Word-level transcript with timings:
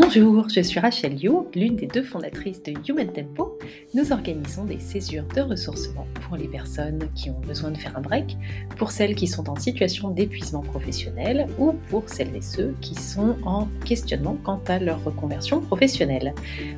Bonjour, 0.00 0.48
je 0.48 0.60
suis 0.60 0.78
Rachel 0.78 1.20
You, 1.20 1.48
l'une 1.56 1.74
des 1.74 1.88
deux 1.88 2.04
fondatrices 2.04 2.62
de 2.62 2.72
Human 2.88 3.12
Tempo. 3.12 3.58
Nous 3.94 4.12
organisons 4.12 4.64
des 4.64 4.78
césures 4.78 5.26
de 5.34 5.40
ressourcement 5.40 6.06
pour 6.22 6.36
les 6.36 6.46
personnes 6.46 7.10
qui 7.16 7.30
ont 7.30 7.40
besoin 7.40 7.72
de 7.72 7.76
faire 7.76 7.96
un 7.96 8.00
break, 8.00 8.36
pour 8.76 8.92
celles 8.92 9.16
qui 9.16 9.26
sont 9.26 9.50
en 9.50 9.56
situation 9.56 10.10
d'épuisement 10.10 10.60
professionnel 10.60 11.48
ou 11.58 11.72
pour 11.90 12.08
celles 12.08 12.36
et 12.36 12.42
ceux 12.42 12.76
qui 12.80 12.94
sont 12.94 13.34
en 13.44 13.66
questionnement 13.84 14.38
quant 14.44 14.62
à 14.68 14.78
leur 14.78 15.02
reconversion 15.02 15.60
professionnelle. 15.60 16.32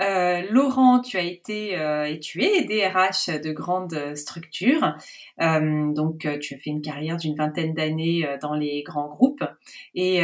Euh, 0.00 0.42
Laurent, 0.50 1.00
tu 1.00 1.16
as 1.16 1.22
été 1.22 1.78
euh, 1.78 2.04
et 2.04 2.20
tu 2.20 2.42
es 2.44 2.64
DRH 2.64 3.28
de 3.40 3.52
grandes 3.52 4.14
structures. 4.14 4.94
Euh, 5.40 5.92
donc, 5.92 6.28
tu 6.40 6.54
as 6.54 6.58
fait 6.58 6.70
une 6.70 6.82
carrière 6.82 7.16
d'une 7.16 7.34
vingtaine 7.34 7.74
d'années 7.74 8.26
dans 8.40 8.54
les 8.54 8.82
grands 8.82 9.08
groupes. 9.08 9.44
Et 9.94 10.22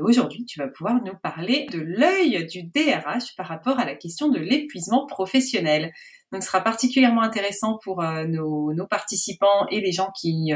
aujourd'hui, 0.00 0.44
tu 0.44 0.58
vas 0.58 0.68
pouvoir 0.68 1.02
nous 1.04 1.14
parler 1.22 1.66
de 1.72 1.80
l'œil 1.80 2.46
du 2.46 2.62
DRH 2.62 3.36
par 3.36 3.46
rapport 3.46 3.78
à 3.78 3.84
la 3.84 3.94
question 3.94 4.28
de 4.28 4.38
l'épuisement 4.38 5.06
professionnel. 5.06 5.92
Donc, 6.32 6.42
ce 6.42 6.48
sera 6.48 6.62
particulièrement 6.62 7.22
intéressant 7.22 7.78
pour 7.84 8.02
nos, 8.02 8.86
participants 8.88 9.66
et 9.70 9.80
les 9.80 9.92
gens 9.92 10.10
qui 10.18 10.52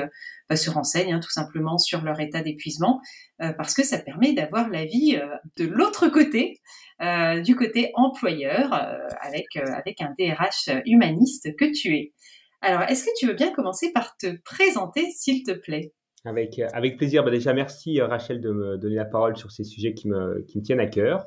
bah, 0.48 0.56
se 0.56 0.70
renseignent 0.70 1.14
hein, 1.14 1.20
tout 1.20 1.30
simplement 1.30 1.78
sur 1.78 2.02
leur 2.02 2.18
état 2.18 2.41
d'épuisement, 2.41 3.00
parce 3.38 3.74
que 3.74 3.84
ça 3.84 3.98
permet 3.98 4.33
d'avoir 4.33 4.68
la 4.70 4.84
vie 4.84 5.20
de 5.56 5.66
l'autre 5.66 6.08
côté 6.08 6.60
euh, 7.02 7.42
du 7.42 7.56
côté 7.56 7.91
employeur 7.92 8.72
euh, 8.72 8.96
avec, 9.20 9.56
euh, 9.56 9.70
avec 9.74 10.00
un 10.00 10.14
DRH 10.18 10.70
humaniste 10.86 11.55
que 11.56 11.66
tu 11.70 11.94
es. 11.94 12.14
Alors, 12.62 12.83
est-ce 12.84 13.05
que 13.05 13.11
tu 13.18 13.27
veux 13.27 13.34
bien 13.34 13.52
commencer 13.52 13.92
par 13.92 14.16
te 14.16 14.28
présenter, 14.44 15.11
s'il 15.11 15.42
te 15.42 15.52
plaît? 15.52 15.92
Avec, 16.24 16.58
avec 16.72 16.96
plaisir. 16.96 17.22
Bah 17.22 17.30
déjà, 17.30 17.52
merci 17.52 18.00
Rachel 18.00 18.40
de 18.40 18.50
me 18.50 18.78
donner 18.78 18.96
la 18.96 19.05
parole 19.05 19.36
sur 19.36 19.52
ces 19.52 19.62
sujets 19.62 19.92
qui 19.92 20.08
me, 20.08 20.42
qui 20.48 20.58
me 20.58 20.62
tiennent 20.62 20.80
à 20.80 20.86
cœur. 20.86 21.27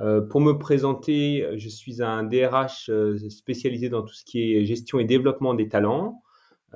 Euh, 0.00 0.20
pour 0.20 0.40
me 0.40 0.52
présenter, 0.52 1.46
je 1.56 1.68
suis 1.68 2.02
un 2.02 2.24
DRH 2.24 2.90
spécialisé 3.28 3.88
dans 3.88 4.02
tout 4.02 4.14
ce 4.14 4.24
qui 4.24 4.54
est 4.54 4.64
gestion 4.64 4.98
et 4.98 5.04
développement 5.04 5.54
des 5.54 5.68
talents. 5.68 6.22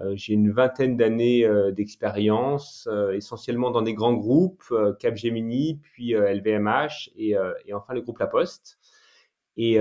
Euh, 0.00 0.12
j'ai 0.14 0.34
une 0.34 0.50
vingtaine 0.50 0.96
d'années 0.96 1.44
euh, 1.44 1.72
d'expérience, 1.72 2.88
euh, 2.90 3.12
essentiellement 3.12 3.70
dans 3.70 3.82
des 3.82 3.94
grands 3.94 4.14
groupes, 4.14 4.72
Capgemini, 5.00 5.80
puis 5.82 6.12
LVMH 6.12 7.10
et, 7.16 7.36
enfin 7.74 7.94
le 7.94 8.00
groupe 8.00 8.18
La 8.18 8.26
Poste. 8.26 8.78
Et 9.56 9.78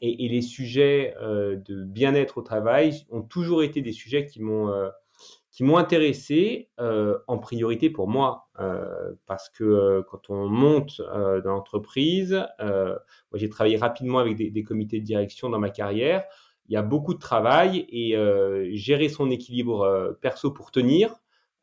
les 0.00 0.42
sujets 0.42 1.14
de 1.20 1.84
bien-être 1.84 2.38
au 2.38 2.42
travail 2.42 3.06
ont 3.10 3.22
toujours 3.22 3.62
été 3.62 3.82
des 3.82 3.92
sujets 3.92 4.26
qui 4.26 4.40
m'ont 4.40 4.70
qui 5.56 5.64
m'ont 5.64 5.78
intéressé 5.78 6.68
en 6.78 7.38
priorité 7.38 7.88
pour 7.88 8.08
moi, 8.08 8.50
parce 9.24 9.48
que 9.48 10.02
quand 10.10 10.28
on 10.28 10.48
monte 10.48 11.00
dans 11.00 11.52
l'entreprise, 11.52 12.44
moi 12.60 12.98
j'ai 13.32 13.48
travaillé 13.48 13.78
rapidement 13.78 14.18
avec 14.18 14.36
des, 14.36 14.50
des, 14.50 14.62
comités 14.62 15.00
de 15.00 15.06
direction 15.06 15.48
dans 15.48 15.58
ma 15.58 15.70
carrière, 15.70 16.24
il 16.68 16.72
y 16.72 16.76
a 16.76 16.82
beaucoup 16.82 17.14
de 17.14 17.18
travail 17.18 17.86
et 17.88 18.16
euh, 18.16 18.68
gérer 18.72 19.08
son 19.08 19.30
équilibre 19.30 19.82
euh, 19.82 20.12
perso 20.12 20.50
pour 20.50 20.70
tenir, 20.70 21.14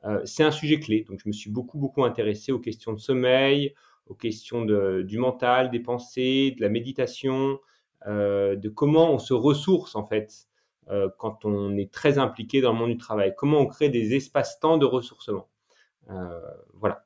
euh, 0.05 0.21
c'est 0.25 0.43
un 0.43 0.51
sujet 0.51 0.79
clé. 0.79 1.05
Donc, 1.07 1.19
je 1.21 1.27
me 1.27 1.33
suis 1.33 1.49
beaucoup, 1.49 1.77
beaucoup 1.77 2.03
intéressé 2.03 2.51
aux 2.51 2.59
questions 2.59 2.93
de 2.93 2.99
sommeil, 2.99 3.73
aux 4.07 4.15
questions 4.15 4.65
du 4.65 5.17
mental, 5.17 5.71
des 5.71 5.79
pensées, 5.79 6.53
de 6.57 6.61
la 6.61 6.69
méditation, 6.69 7.59
de 8.05 8.69
comment 8.69 9.13
on 9.13 9.17
se 9.17 9.33
ressource 9.33 9.95
en 9.95 10.05
fait 10.05 10.49
quand 11.17 11.45
on 11.45 11.75
est 11.77 11.91
très 11.91 12.17
impliqué 12.17 12.61
dans 12.61 12.73
le 12.73 12.79
monde 12.79 12.91
du 12.91 12.97
travail, 12.97 13.33
comment 13.37 13.59
on 13.59 13.67
crée 13.67 13.89
des 13.89 14.15
espaces-temps 14.15 14.77
de 14.77 14.85
ressourcement? 14.85 15.49
voilà. 16.73 17.05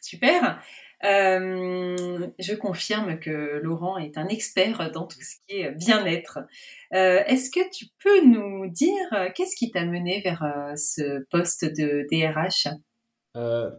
Super. 0.00 0.60
Euh, 1.04 2.28
je 2.38 2.54
confirme 2.54 3.18
que 3.18 3.60
Laurent 3.62 3.98
est 3.98 4.18
un 4.18 4.28
expert 4.28 4.90
dans 4.92 5.06
tout 5.06 5.20
ce 5.20 5.36
qui 5.46 5.60
est 5.60 5.72
bien-être. 5.72 6.38
Euh, 6.94 7.22
est-ce 7.26 7.50
que 7.50 7.68
tu 7.72 7.86
peux 8.02 8.24
nous 8.24 8.68
dire 8.68 9.06
euh, 9.12 9.28
qu'est-ce 9.34 9.56
qui 9.56 9.70
t'a 9.70 9.84
mené 9.84 10.20
vers 10.20 10.44
ce 10.76 11.24
poste 11.30 11.64
de 11.64 12.06
DRH 12.10 12.68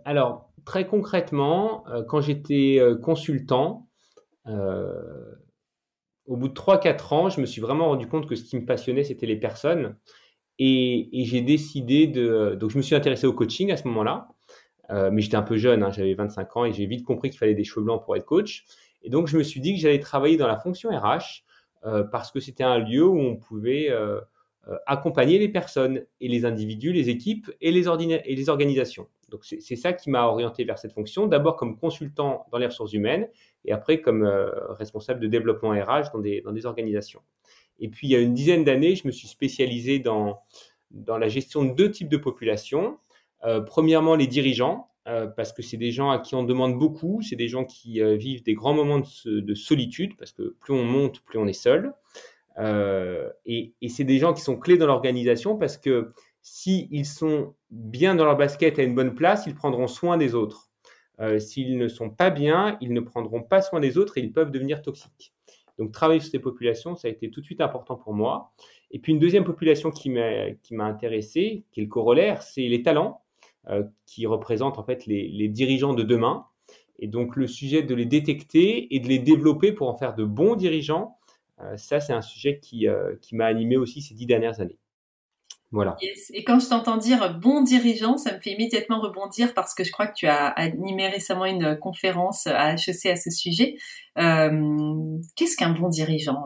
Alors, 0.05 0.51
très 0.65 0.85
concrètement, 0.85 1.85
quand 2.09 2.21
j'étais 2.21 2.81
consultant, 3.01 3.87
au 6.25 6.37
bout 6.37 6.47
de 6.47 6.53
3-4 6.53 7.13
ans, 7.13 7.29
je 7.29 7.41
me 7.41 7.45
suis 7.45 7.61
vraiment 7.61 7.87
rendu 7.87 8.07
compte 8.07 8.27
que 8.27 8.35
ce 8.35 8.43
qui 8.43 8.55
me 8.55 8.65
passionnait, 8.65 9.03
c'était 9.03 9.25
les 9.25 9.35
personnes. 9.35 9.97
Et, 10.59 11.09
j'ai 11.25 11.41
décidé 11.41 12.07
de... 12.07 12.55
Donc, 12.59 12.69
je 12.69 12.77
me 12.77 12.81
suis 12.81 12.95
intéressé 12.95 13.27
au 13.27 13.33
coaching 13.33 13.71
à 13.71 13.77
ce 13.77 13.87
moment-là. 13.87 14.29
Euh, 14.89 15.09
mais 15.11 15.21
j'étais 15.21 15.37
un 15.37 15.43
peu 15.43 15.57
jeune, 15.57 15.81
hein, 15.81 15.91
j'avais 15.91 16.13
25 16.13 16.57
ans 16.57 16.65
et 16.65 16.73
j'ai 16.73 16.85
vite 16.85 17.05
compris 17.05 17.29
qu'il 17.29 17.39
fallait 17.39 17.55
des 17.55 17.63
cheveux 17.63 17.85
blancs 17.85 18.03
pour 18.03 18.15
être 18.15 18.25
coach. 18.25 18.65
Et 19.01 19.09
donc, 19.09 19.27
je 19.27 19.37
me 19.37 19.43
suis 19.43 19.59
dit 19.59 19.73
que 19.73 19.79
j'allais 19.79 19.99
travailler 19.99 20.37
dans 20.37 20.47
la 20.47 20.57
fonction 20.57 20.89
RH 20.89 21.43
euh, 21.85 22.03
parce 22.03 22.31
que 22.31 22.39
c'était 22.39 22.63
un 22.63 22.79
lieu 22.79 23.05
où 23.05 23.19
on 23.19 23.35
pouvait 23.37 23.89
euh, 23.89 24.19
accompagner 24.85 25.39
les 25.39 25.49
personnes 25.49 26.05
et 26.21 26.27
les 26.27 26.45
individus, 26.45 26.93
les 26.93 27.09
équipes 27.09 27.51
et 27.59 27.71
les 27.71 28.49
organisations. 28.49 29.07
Donc, 29.33 29.43
c'est 29.43 29.75
ça 29.75 29.91
qui 29.91 30.09
m'a 30.09 30.27
orienté 30.27 30.63
vers 30.63 30.79
cette 30.79 30.93
fonction, 30.93 31.27
d'abord 31.27 31.57
comme 31.57 31.77
consultant 31.77 32.45
dans 32.51 32.57
les 32.59 32.67
ressources 32.67 32.93
humaines 32.93 33.27
et 33.65 33.73
après 33.73 33.99
comme 33.99 34.23
responsable 34.69 35.19
de 35.19 35.27
développement 35.27 35.71
RH 35.71 36.11
dans 36.13 36.19
des, 36.19 36.65
organisations. 36.65 37.21
Et 37.79 37.89
puis, 37.89 38.07
il 38.07 38.11
y 38.11 38.15
a 38.15 38.19
une 38.19 38.33
dizaine 38.33 38.63
d'années, 38.63 38.95
je 38.95 39.07
me 39.07 39.11
suis 39.11 39.27
spécialisé 39.27 39.99
dans, 39.99 40.39
dans 40.93 41.17
la 41.17 41.27
gestion 41.27 41.65
de 41.65 41.73
deux 41.73 41.91
types 41.91 42.09
de 42.09 42.17
populations. 42.17 42.97
Euh, 43.43 43.59
premièrement, 43.59 44.15
les 44.15 44.27
dirigeants, 44.27 44.89
euh, 45.07 45.27
parce 45.27 45.51
que 45.51 45.61
c'est 45.61 45.77
des 45.77 45.91
gens 45.91 46.11
à 46.11 46.19
qui 46.19 46.35
on 46.35 46.43
demande 46.43 46.79
beaucoup, 46.79 47.21
c'est 47.21 47.35
des 47.35 47.49
gens 47.49 47.65
qui 47.65 48.01
euh, 48.01 48.15
vivent 48.15 48.43
des 48.43 48.53
grands 48.53 48.73
moments 48.73 49.01
de, 49.25 49.55
solitude, 49.55 50.15
parce 50.17 50.31
que 50.31 50.55
plus 50.59 50.73
on 50.73 50.85
monte, 50.85 51.21
plus 51.21 51.39
on 51.39 51.47
est 51.47 51.53
seul. 51.53 51.93
et, 53.45 53.73
c'est 53.89 54.03
des 54.03 54.19
gens 54.19 54.33
qui 54.33 54.41
sont 54.41 54.57
clés 54.57 54.77
dans 54.77 54.87
l'organisation, 54.87 55.57
parce 55.57 55.77
que 55.77 56.13
s'ils 56.43 57.05
sont 57.05 57.55
bien 57.71 58.15
dans 58.15 58.25
leur 58.25 58.37
basket 58.37 58.77
à 58.77 58.83
une 58.83 58.93
bonne 58.93 59.15
place, 59.15 59.45
ils 59.47 59.55
prendront 59.55 59.87
soin 59.87 60.17
des 60.17 60.35
autres. 60.35 60.69
s'ils 61.39 61.77
ne 61.77 61.87
sont 61.87 62.09
pas 62.09 62.29
bien, 62.29 62.77
ils 62.81 62.93
ne 62.93 63.01
prendront 63.01 63.41
pas 63.41 63.61
soin 63.61 63.79
des 63.79 63.97
autres 63.97 64.17
et 64.17 64.21
ils 64.21 64.31
peuvent 64.31 64.51
devenir 64.51 64.81
toxiques. 64.81 65.33
Donc 65.79 65.91
travailler 65.91 66.19
sur 66.19 66.29
ces 66.29 66.39
populations, 66.39 66.95
ça 66.95 67.07
a 67.07 67.11
été 67.11 67.31
tout 67.31 67.39
de 67.39 67.45
suite 67.45 67.61
important 67.61 67.95
pour 67.95 68.13
moi. 68.13 68.51
Et 68.91 68.99
puis 68.99 69.13
une 69.13 69.19
deuxième 69.19 69.45
population 69.45 69.89
qui 69.89 70.09
m'a 70.09 70.85
intéressé, 70.85 71.63
qui 71.71 71.79
est 71.79 71.83
le 71.83 71.89
corollaire, 71.89 72.43
c'est 72.43 72.67
les 72.67 72.83
talents. 72.83 73.23
Euh, 73.69 73.83
qui 74.05 74.25
représentent 74.25 74.77
en 74.77 74.83
fait 74.83 75.05
les, 75.05 75.47
dirigeants 75.47 75.93
de 75.93 76.03
demain. 76.03 76.45
Et 76.99 77.07
donc 77.07 77.37
le 77.37 77.47
sujet 77.47 77.81
de 77.81 77.95
les 77.95 78.05
détecter 78.05 78.93
et 78.93 78.99
de 78.99 79.07
les 79.07 79.19
développer 79.19 79.71
pour 79.71 79.87
en 79.87 79.97
faire 79.97 80.15
de 80.15 80.25
bons 80.25 80.55
dirigeants, 80.55 81.17
euh, 81.61 81.77
ça 81.77 82.01
c'est 82.01 82.11
un 82.11 82.21
sujet 82.21 82.59
euh, 82.83 83.15
qui 83.21 83.37
m'a 83.37 83.45
animé 83.45 83.77
aussi 83.77 84.01
ces 84.01 84.15
dix 84.15 84.25
dernières 84.25 84.59
années. 84.59 84.77
Voilà. 85.73 85.97
Et 86.33 86.43
quand 86.45 86.59
je 86.59 86.69
t'entends 86.69 86.95
dire 86.95 87.37
bon 87.39 87.61
dirigeant, 87.61 88.17
ça 88.17 88.33
me 88.33 88.39
fait 88.39 88.51
immédiatement 88.51 89.01
rebondir 89.01 89.53
parce 89.53 89.73
que 89.73 89.83
je 89.83 89.91
crois 89.91 90.07
que 90.07 90.13
tu 90.13 90.27
as 90.27 90.47
animé 90.47 91.09
récemment 91.09 91.45
une 91.45 91.77
conférence 91.77 92.47
à 92.47 92.75
HEC 92.75 93.07
à 93.07 93.15
ce 93.15 93.29
sujet. 93.31 93.75
Qu'est-ce 94.15 95.57
qu'un 95.57 95.71
bon 95.71 95.89
dirigeant, 95.89 96.43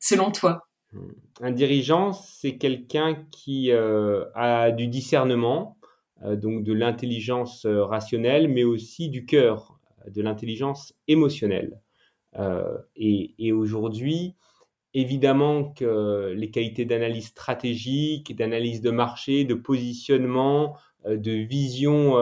selon 0.00 0.32
toi? 0.32 0.66
Un 1.40 1.52
dirigeant, 1.52 2.12
c'est 2.12 2.58
quelqu'un 2.58 3.24
qui 3.30 3.70
a 3.72 4.72
du 4.72 4.88
discernement, 4.88 5.78
euh, 6.22 6.36
donc 6.36 6.64
de 6.64 6.72
l'intelligence 6.72 7.64
euh, 7.64 7.84
rationnelle, 7.84 8.48
mais 8.48 8.64
aussi 8.64 9.08
du 9.08 9.24
cœur, 9.24 9.78
de 10.06 10.20
l'intelligence 10.20 10.94
émotionnelle. 11.08 11.80
Euh, 12.36 12.78
et, 12.94 13.52
aujourd'hui, 13.52 14.36
évidemment 14.94 15.64
que 15.72 16.32
les 16.36 16.50
qualités 16.50 16.84
d'analyse 16.84 17.28
stratégique, 17.28 18.36
d'analyse 18.36 18.80
de 18.80 18.90
marché, 18.90 19.44
de 19.44 19.54
positionnement, 19.54 20.76
de 21.08 21.32
vision 21.32 22.16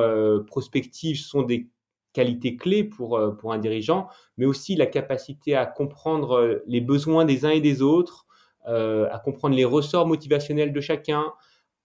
prospective 0.47 1.19
sont 1.19 1.43
des 1.43 1.69
qualités 2.12 2.56
clés 2.56 2.85
pour, 2.85 3.20
pour 3.38 3.53
un 3.53 3.59
dirigeant, 3.59 4.09
mais 4.37 4.47
aussi 4.47 4.76
la 4.76 4.87
capacité 4.87 5.55
à 5.55 5.67
comprendre 5.67 6.62
les 6.67 6.81
besoins 6.81 7.25
des 7.25 7.44
uns 7.44 7.50
et 7.50 7.61
des 7.61 7.82
autres, 7.82 8.26
à 8.67 9.20
comprendre 9.25 9.56
les 9.56 9.65
ressorts 9.65 10.06
motivationnels 10.06 10.73
de 10.73 10.81
chacun, 10.81 11.32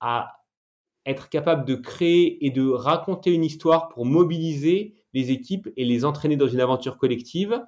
à 0.01 0.43
être 1.05 1.29
capable 1.29 1.65
de 1.65 1.75
créer 1.75 2.45
et 2.45 2.49
de 2.49 2.67
raconter 2.69 3.33
une 3.33 3.43
histoire 3.43 3.89
pour 3.89 4.05
mobiliser 4.05 4.93
les 5.13 5.31
équipes 5.31 5.69
et 5.77 5.85
les 5.85 6.05
entraîner 6.05 6.37
dans 6.37 6.47
une 6.47 6.61
aventure 6.61 6.97
collective. 6.97 7.61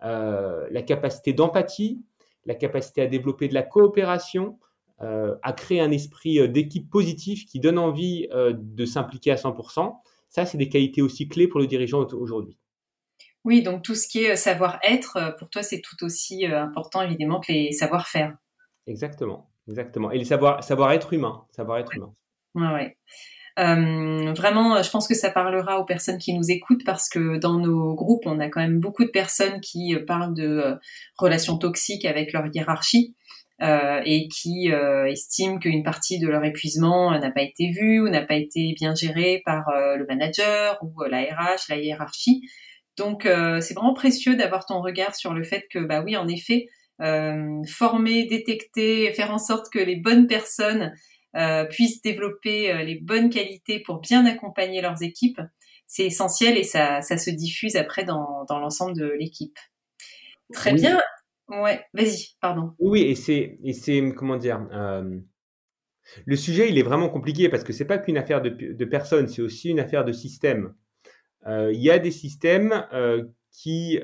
la 0.00 0.82
capacité 0.82 1.32
d'empathie, 1.32 2.02
la 2.46 2.54
capacité 2.54 3.02
à 3.02 3.06
développer 3.06 3.48
de 3.48 3.54
la 3.54 3.62
coopération, 3.62 4.58
à 4.98 5.52
créer 5.52 5.80
un 5.80 5.90
esprit 5.90 6.48
d'équipe 6.48 6.88
positif 6.90 7.46
qui 7.46 7.60
donne 7.60 7.78
envie 7.78 8.28
de 8.32 8.84
s'impliquer 8.84 9.32
à 9.32 9.36
100%. 9.36 9.94
Ça, 10.28 10.46
c'est 10.46 10.58
des 10.58 10.68
qualités 10.68 11.02
aussi 11.02 11.28
clés 11.28 11.48
pour 11.48 11.60
le 11.60 11.66
dirigeant 11.66 12.06
aujourd'hui. 12.12 12.58
Oui, 13.44 13.62
donc 13.62 13.82
tout 13.82 13.94
ce 13.94 14.08
qui 14.08 14.24
est 14.24 14.36
savoir-être, 14.36 15.36
pour 15.38 15.50
toi, 15.50 15.62
c'est 15.62 15.80
tout 15.80 16.02
aussi 16.02 16.46
important 16.46 17.02
évidemment 17.02 17.40
que 17.40 17.52
les 17.52 17.72
savoir-faire. 17.72 18.36
Exactement, 18.86 19.50
exactement. 19.68 20.10
Et 20.10 20.18
le 20.18 20.24
savoir, 20.24 20.64
savoir 20.64 20.92
humain, 21.12 21.44
savoir 21.50 21.78
être 21.78 21.94
humain. 21.94 22.14
Ouais, 22.54 22.96
euh, 23.58 24.32
vraiment, 24.32 24.82
je 24.82 24.90
pense 24.90 25.06
que 25.06 25.14
ça 25.14 25.30
parlera 25.30 25.78
aux 25.78 25.84
personnes 25.84 26.18
qui 26.18 26.34
nous 26.34 26.50
écoutent 26.50 26.84
parce 26.84 27.08
que 27.08 27.36
dans 27.38 27.58
nos 27.58 27.94
groupes, 27.94 28.26
on 28.26 28.40
a 28.40 28.48
quand 28.48 28.60
même 28.60 28.80
beaucoup 28.80 29.04
de 29.04 29.10
personnes 29.10 29.60
qui 29.60 29.94
euh, 29.94 30.04
parlent 30.04 30.34
de 30.34 30.48
euh, 30.48 30.74
relations 31.16 31.56
toxiques 31.56 32.04
avec 32.04 32.32
leur 32.32 32.44
hiérarchie. 32.52 33.14
Euh, 33.62 34.00
et 34.04 34.26
qui 34.26 34.72
euh, 34.72 35.06
estiment 35.06 35.60
qu'une 35.60 35.84
partie 35.84 36.18
de 36.18 36.26
leur 36.26 36.44
épuisement 36.44 37.16
n'a 37.16 37.30
pas 37.30 37.42
été 37.42 37.70
vue 37.70 38.00
ou 38.00 38.08
n'a 38.08 38.22
pas 38.22 38.34
été 38.34 38.74
bien 38.76 38.96
gérée 38.96 39.42
par 39.44 39.70
le 39.70 40.04
manager 40.06 40.76
ou 40.82 41.04
la 41.04 41.20
RH, 41.20 41.68
la 41.68 41.76
hiérarchie. 41.76 42.42
Donc 42.96 43.22
c'est 43.22 43.74
vraiment 43.74 43.94
précieux 43.94 44.34
d'avoir 44.34 44.66
ton 44.66 44.82
regard 44.82 45.14
sur 45.14 45.32
le 45.32 45.44
fait 45.44 45.66
que 45.70 45.78
bah 45.78 46.02
oui 46.04 46.16
en 46.16 46.26
effet 46.26 46.66
former, 46.98 48.26
détecter, 48.26 49.12
faire 49.12 49.30
en 49.30 49.38
sorte 49.38 49.72
que 49.72 49.78
les 49.78 49.96
bonnes 49.96 50.26
personnes 50.26 50.92
euh, 51.36 51.64
puissent 51.64 52.00
développer 52.00 52.72
euh, 52.72 52.84
les 52.84 52.94
bonnes 52.94 53.28
qualités 53.28 53.80
pour 53.80 54.00
bien 54.00 54.24
accompagner 54.24 54.80
leurs 54.80 55.02
équipes, 55.02 55.40
c'est 55.86 56.06
essentiel 56.06 56.56
et 56.56 56.62
ça, 56.62 57.02
ça 57.02 57.18
se 57.18 57.30
diffuse 57.30 57.74
après 57.76 58.04
dans, 58.04 58.44
dans 58.48 58.60
l'ensemble 58.60 58.96
de 58.96 59.06
l'équipe. 59.18 59.58
Très 60.52 60.72
bien. 60.72 61.00
Ouais, 61.48 61.84
vas-y, 61.92 62.36
pardon. 62.40 62.72
Oui, 62.78 63.02
et 63.02 63.14
c'est, 63.16 63.58
et 63.64 63.72
c'est 63.72 64.00
comment 64.14 64.36
dire, 64.36 64.66
euh, 64.72 65.18
le 66.24 66.36
sujet, 66.36 66.68
il 66.68 66.78
est 66.78 66.82
vraiment 66.82 67.08
compliqué 67.08 67.48
parce 67.48 67.64
que 67.64 67.72
c'est 67.72 67.84
pas 67.84 67.98
qu'une 67.98 68.16
affaire 68.16 68.40
de, 68.40 68.50
de 68.50 68.84
personnes, 68.84 69.26
c'est 69.26 69.42
aussi 69.42 69.70
une 69.70 69.80
affaire 69.80 70.04
de 70.04 70.12
système. 70.12 70.74
Il 71.46 71.82
y 71.82 71.90
a 71.90 71.98
des 71.98 72.10
systèmes 72.10 72.86
qui, 73.50 74.00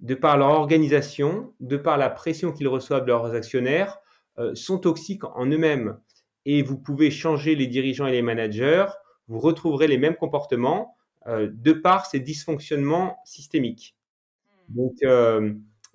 de 0.00 0.14
par 0.14 0.36
leur 0.36 0.50
organisation, 0.50 1.54
de 1.60 1.78
par 1.78 1.96
la 1.96 2.10
pression 2.10 2.52
qu'ils 2.52 2.68
reçoivent 2.68 3.04
de 3.04 3.08
leurs 3.08 3.34
actionnaires, 3.34 4.00
sont 4.52 4.78
toxiques 4.78 5.24
en 5.24 5.46
eux-mêmes 5.46 5.98
et 6.44 6.62
vous 6.62 6.78
pouvez 6.78 7.10
changer 7.10 7.54
les 7.54 7.66
dirigeants 7.66 8.06
et 8.06 8.12
les 8.12 8.22
managers, 8.22 8.86
vous 9.28 9.38
retrouverez 9.38 9.86
les 9.86 9.98
mêmes 9.98 10.16
comportements 10.16 10.96
euh, 11.26 11.48
de 11.52 11.72
par 11.72 12.06
ces 12.06 12.20
dysfonctionnements 12.20 13.18
systémiques. 13.24 13.96
Hmm. 14.68 14.74
Donc, 14.74 14.94
euh, 15.04 15.52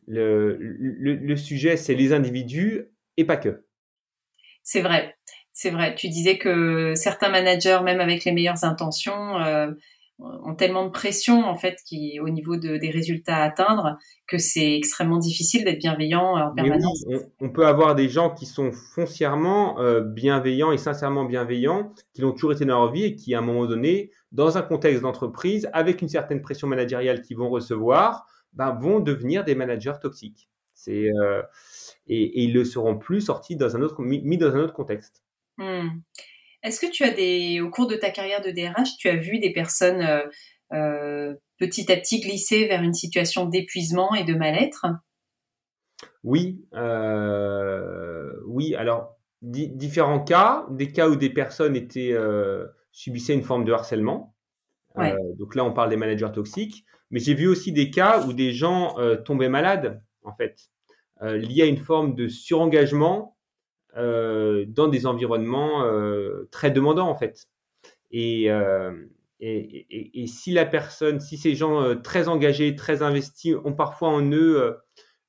le, 0.07 0.55
le, 0.55 1.35
sujet, 1.35 1.75
c'est 1.75 1.95
les 1.95 2.13
individus 2.13 2.85
et 3.17 3.25
pas 3.25 3.35
que. 3.35 3.65
C'est 4.63 4.81
vrai, 4.81 5.17
c'est 5.51 5.69
vrai. 5.69 5.95
Tu 5.95 6.07
disais 6.07 6.37
que 6.37 6.93
certains 6.95 7.29
managers, 7.29 7.79
même 7.83 7.99
avec 7.99 8.23
les 8.23 8.31
meilleures 8.31 8.63
intentions, 8.63 9.37
euh, 9.39 9.71
ont 10.19 10.55
tellement 10.55 10.85
de 10.85 10.91
pression 10.91 11.45
en 11.45 11.55
fait 11.55 11.79
qui 11.85 12.19
au 12.19 12.29
niveau 12.29 12.57
de, 12.57 12.77
des 12.77 12.89
résultats 12.89 13.37
à 13.37 13.43
atteindre 13.43 13.97
que 14.27 14.37
c'est 14.37 14.75
extrêmement 14.75 15.19
difficile 15.19 15.63
d'être 15.63 15.79
bienveillant 15.79 16.37
en 16.37 16.53
permanence. 16.53 17.05
on, 17.39 17.49
peut 17.49 17.67
avoir 17.67 17.95
des 17.95 18.09
gens 18.09 18.33
qui 18.33 18.45
sont 18.45 18.71
foncièrement 18.71 19.79
euh, 19.79 20.01
bienveillants 20.01 20.71
et 20.71 20.77
sincèrement 20.77 21.25
bienveillants, 21.25 21.93
qui 22.13 22.21
l'ont 22.21 22.31
toujours 22.31 22.53
été 22.53 22.65
dans 22.65 22.81
leur 22.81 22.91
vie 22.91 23.03
et 23.03 23.15
qui 23.15 23.35
à 23.35 23.39
un 23.39 23.41
moment 23.41 23.65
donné, 23.65 24.11
dans 24.31 24.57
un 24.57 24.63
contexte 24.63 25.01
d'entreprise, 25.01 25.69
avec 25.71 26.01
une 26.01 26.09
certaine 26.09 26.41
pression 26.41 26.67
managériale 26.67 27.21
qu'ils 27.21 27.37
vont 27.37 27.49
recevoir, 27.49 28.25
ben, 28.53 28.71
vont 28.71 28.99
devenir 28.99 29.43
des 29.43 29.55
managers 29.55 29.99
toxiques. 30.01 30.49
C'est 30.73 31.09
euh, 31.09 31.41
et, 32.07 32.21
et, 32.23 32.43
ils 32.43 32.53
le 32.53 32.65
seront 32.65 32.97
plus 32.97 33.21
sortis 33.21 33.55
dans 33.55 33.75
un 33.75 33.81
autre 33.81 34.01
mis, 34.01 34.37
dans 34.37 34.55
un 34.55 34.59
autre 34.59 34.73
contexte. 34.73 35.23
Hmm. 35.57 35.89
Est-ce 36.67 36.81
que 36.81 36.91
tu 36.91 37.05
as 37.05 37.11
des, 37.11 37.61
au 37.61 37.69
cours 37.69 37.87
de 37.87 37.95
ta 37.95 38.09
carrière 38.09 38.41
de 38.41 38.51
DRH, 38.51 38.97
tu 38.99 39.07
as 39.07 39.15
vu 39.15 39.39
des 39.39 39.53
personnes 39.53 40.01
euh, 40.01 40.23
euh, 40.73 41.33
petit 41.57 41.89
à 41.89 41.95
petit 41.95 42.19
glisser 42.19 42.67
vers 42.67 42.83
une 42.83 42.93
situation 42.93 43.45
d'épuisement 43.45 44.13
et 44.13 44.25
de 44.25 44.33
mal-être? 44.33 44.85
Oui, 46.25 46.65
euh, 46.73 48.33
oui. 48.47 48.75
Alors 48.75 49.15
différents 49.41 50.19
cas, 50.19 50.65
des 50.69 50.91
cas 50.91 51.07
où 51.07 51.15
des 51.15 51.29
personnes 51.29 51.77
étaient 51.77 52.13
subissaient 52.91 53.33
une 53.33 53.43
forme 53.43 53.63
de 53.63 53.71
harcèlement. 53.71 54.35
donc 54.97 55.55
là, 55.55 55.63
on 55.63 55.71
parle 55.71 55.89
des 55.89 55.95
managers 55.95 56.31
toxiques, 56.33 56.83
mais 57.11 57.21
j'ai 57.21 57.33
vu 57.33 57.47
aussi 57.47 57.71
des 57.71 57.91
cas 57.91 58.25
où 58.25 58.33
des 58.33 58.51
gens 58.51 58.95
tombaient 59.23 59.47
malades, 59.47 60.01
en 60.23 60.35
fait, 60.35 60.69
liés 61.21 61.61
à 61.61 61.65
une 61.65 61.77
forme 61.77 62.13
de 62.13 62.27
surengagement 62.27 63.36
dans 63.97 64.87
des 64.87 65.05
environnements 65.05 65.83
euh, 65.83 66.47
très 66.51 66.71
demandants 66.71 67.09
en 67.09 67.15
fait. 67.15 67.47
Euh, 68.13 69.05
et, 69.39 70.25
si 70.27 70.51
la 70.51 70.65
personne, 70.65 71.19
si 71.19 71.37
ces 71.37 71.55
gens 71.55 71.95
très 72.01 72.27
engagés, 72.27 72.75
très 72.75 73.01
investis 73.01 73.55
ont 73.63 73.73
parfois 73.73 74.09
en 74.09 74.31
eux 74.31 74.77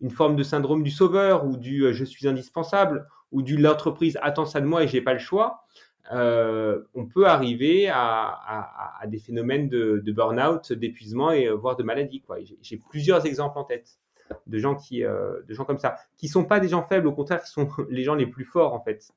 une 0.00 0.10
forme 0.10 0.36
de 0.36 0.42
syndrome 0.42 0.82
du 0.82 0.90
sauveur 0.90 1.44
ou 1.44 1.56
du 1.56 1.92
je 1.92 2.04
suis 2.04 2.28
indispensable 2.28 3.06
ou 3.32 3.42
du 3.42 3.56
l'entreprise 3.56 4.18
attend 4.22 4.46
ça 4.46 4.60
de 4.60 4.66
moi 4.66 4.84
et 4.84 4.88
j'ai 4.88 5.02
pas 5.02 5.12
le 5.12 5.18
choix, 5.18 5.64
euh, 6.12 6.82
on 6.94 7.06
peut 7.06 7.26
arriver 7.26 7.88
à 7.88 9.00
des 9.06 9.18
phénomènes 9.18 9.68
de, 9.68 10.00
de 10.04 10.12
burn-out, 10.12 10.72
d'épuisement 10.72 11.30
et 11.30 11.48
voire 11.50 11.76
de 11.76 11.82
maladie. 11.82 12.22
J'ai 12.62 12.78
plusieurs 12.78 13.26
exemples 13.26 13.58
en 13.58 13.64
tête 13.64 13.98
de 14.46 14.58
gens 14.58 14.74
qui, 14.74 15.04
euh, 15.04 15.42
de 15.48 15.54
gens 15.54 15.64
comme 15.64 15.78
ça, 15.78 15.96
qui 16.16 16.28
sont 16.28 16.44
pas 16.44 16.60
des 16.60 16.68
gens 16.68 16.82
faibles, 16.82 17.06
au 17.06 17.12
contraire, 17.12 17.42
qui 17.42 17.50
sont 17.50 17.68
les 17.90 18.02
gens 18.02 18.14
les 18.14 18.26
plus 18.26 18.44
forts 18.44 18.74
en 18.74 18.80
fait. 18.80 19.10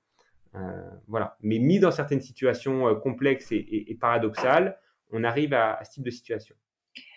Euh, 0.56 0.60
voilà. 1.08 1.38
Mais 1.42 1.60
mis 1.60 1.80
dans 1.80 1.92
certaines 1.92 2.22
situations 2.22 2.88
euh, 2.88 2.96
complexes 2.96 3.52
et, 3.52 3.98
paradoxales, 4.00 4.78
on 5.12 5.24
arrive 5.24 5.54
à, 5.54 5.80
ce 5.84 5.92
type 5.92 6.04
de 6.04 6.12
situation. 6.12 6.56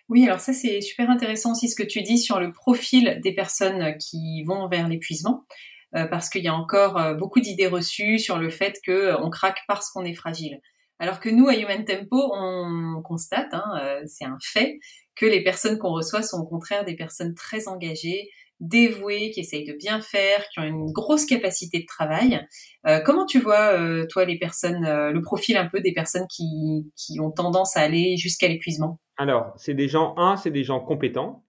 Oui, 0.09 0.27
alors 0.27 0.41
ça 0.41 0.53
c'est 0.53 0.81
super 0.81 1.09
intéressant 1.09 1.53
aussi 1.53 1.69
ce 1.69 1.77
que 1.77 1.87
tu 1.87 2.03
dis 2.03 2.19
sur 2.19 2.39
le 2.39 2.53
profil 2.53 3.21
des 3.23 3.35
personnes 3.35 3.97
qui 3.99 4.43
vont 4.45 4.69
vers 4.69 4.87
l'épuisement, 4.87 5.47
parce 5.93 6.29
qu'il 6.29 6.43
y 6.43 6.49
a 6.49 6.55
encore 6.55 7.17
beaucoup 7.17 7.41
d'idées 7.41 7.69
reçues 7.69 8.19
sur 8.19 8.37
le 8.37 8.51
fait 8.51 8.79
que 8.85 9.15
on 9.23 9.31
craque 9.31 9.61
parce 9.67 9.91
qu'on 9.91 10.05
est 10.05 10.13
fragile. 10.13 10.61
Alors 10.99 11.21
que 11.21 11.31
nous, 11.31 11.49
à 11.49 11.57
Human 11.57 11.85
Tempo, 11.87 12.33
on 12.35 13.01
constate, 13.03 13.55
hein, 13.55 14.03
c'est 14.05 14.27
un 14.27 14.37
fait, 14.43 14.79
que 15.17 15.27
les 15.27 15.43
personnes 15.43 15.79
qu'on 15.79 15.93
reçoit 15.93 16.23
sont 16.23 16.39
au 16.39 16.47
contraire 16.47 16.85
des 16.85 16.97
personnes 16.97 17.35
très 17.35 17.69
engagées, 17.69 18.31
dévouées, 18.61 19.31
qui 19.31 19.41
essayent 19.41 19.65
de 19.65 19.73
bien 19.73 20.01
faire, 20.01 20.49
qui 20.49 20.61
ont 20.61 20.65
une 20.65 20.93
grosse 20.93 21.27
capacité 21.27 21.81
de 21.81 21.87
travail. 21.87 22.47
Euh, 22.87 23.01
comment 23.01 23.27
tu 23.27 23.41
vois, 23.41 23.79
euh, 23.79 24.07
toi, 24.07 24.25
les 24.25 24.39
personnes, 24.39 24.85
euh, 24.85 25.11
le 25.11 25.23
profil 25.23 25.57
un 25.57 25.67
peu 25.67 25.81
des 25.81 25.93
personnes 25.93 26.27
qui, 26.29 26.91
qui 26.97 27.21
ont 27.21 27.31
tendance 27.31 27.77
à 27.77 27.81
aller 27.81 28.17
jusqu'à 28.17 28.49
l'épuisement? 28.49 29.01
Alors, 29.17 29.53
c'est 29.57 29.75
des 29.75 29.89
gens, 29.89 30.15
un, 30.17 30.37
c'est 30.37 30.51
des 30.51 30.65
gens 30.65 30.81
compétents, 30.81 31.45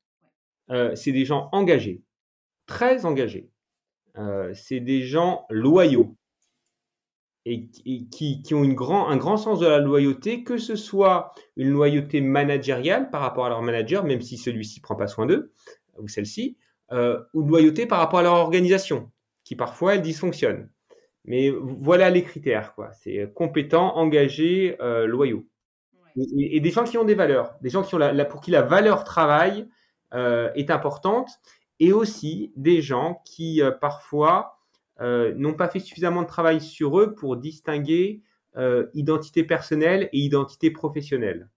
c'est 0.96 1.12
des 1.12 1.26
gens 1.26 1.50
engagés, 1.52 2.02
très 2.66 3.06
engagés. 3.06 3.50
c'est 4.54 4.80
des 4.80 5.04
gens 5.04 5.46
loyaux 5.50 6.16
et, 7.46 7.68
qui, 7.68 8.42
qui, 8.42 8.54
ont 8.54 8.64
une 8.64 8.74
grand, 8.74 9.08
un 9.08 9.18
grand 9.18 9.38
sens 9.38 9.60
de 9.60 9.68
la 9.68 9.80
loyauté, 9.80 10.44
que 10.44 10.58
ce 10.58 10.76
soit 10.76 11.34
une 11.56 11.70
loyauté 11.70 12.20
managériale 12.22 13.10
par 13.12 13.22
rapport 13.22 13.46
à 13.46 13.50
leur 13.50 13.62
manager, 13.62 14.04
même 14.04 14.22
si 14.22 14.38
celui-ci 14.38 14.80
prend 14.82 14.96
pas 14.96 15.08
soin 15.08 15.26
d'eux, 15.26 15.52
ou 16.00 16.08
celle-ci, 16.08 16.58
euh, 16.92 17.20
ou 17.34 17.44
de 17.44 17.50
loyauté 17.50 17.86
par 17.86 18.00
rapport 18.00 18.20
à 18.20 18.24
leur 18.24 18.34
organisation, 18.34 19.12
qui 19.44 19.56
parfois 19.56 19.96
elle 19.96 20.02
dysfonctionne. 20.02 20.70
Mais 21.26 21.52
voilà 21.52 22.10
les 22.10 22.24
critères, 22.24 22.74
quoi. 22.76 22.92
C'est 22.94 23.32
compétent, 23.34 23.96
engagé, 23.96 24.76
euh, 24.82 25.06
loyaux. 25.06 25.48
Et, 26.18 26.58
et, 26.58 26.60
des 26.60 26.72
gens 26.72 26.84
qui 26.84 26.98
ont 26.98 27.04
des 27.04 27.16
valeurs, 27.16 27.56
des 27.62 27.70
gens 27.70 27.84
qui 27.84 27.94
ont 27.96 27.98
la, 27.98 28.26
pour 28.26 28.42
qui 28.42 28.52
la 28.52 28.62
valeur 28.62 29.04
travail 29.04 29.68
euh, 30.14 30.52
est 30.56 30.72
importante, 30.72 31.30
et 31.80 31.92
aussi 31.92 32.54
des 32.56 32.82
gens 32.82 33.22
qui 33.26 33.62
euh, 33.62 33.72
parfois 33.72 34.55
euh, 35.02 35.34
n'ont 35.36 35.54
pas 35.54 35.68
fait 35.68 35.80
suffisamment 35.80 36.22
de 36.22 36.28
travail 36.28 36.62
sur 36.62 37.00
eux 37.00 37.16
pour 37.16 37.36
distinguer 37.36 38.22
euh, 38.56 38.88
identité 38.94 39.44
personnelle 39.44 40.10
et 40.14 40.20
identité 40.20 40.72
professionnelle. 40.72 41.50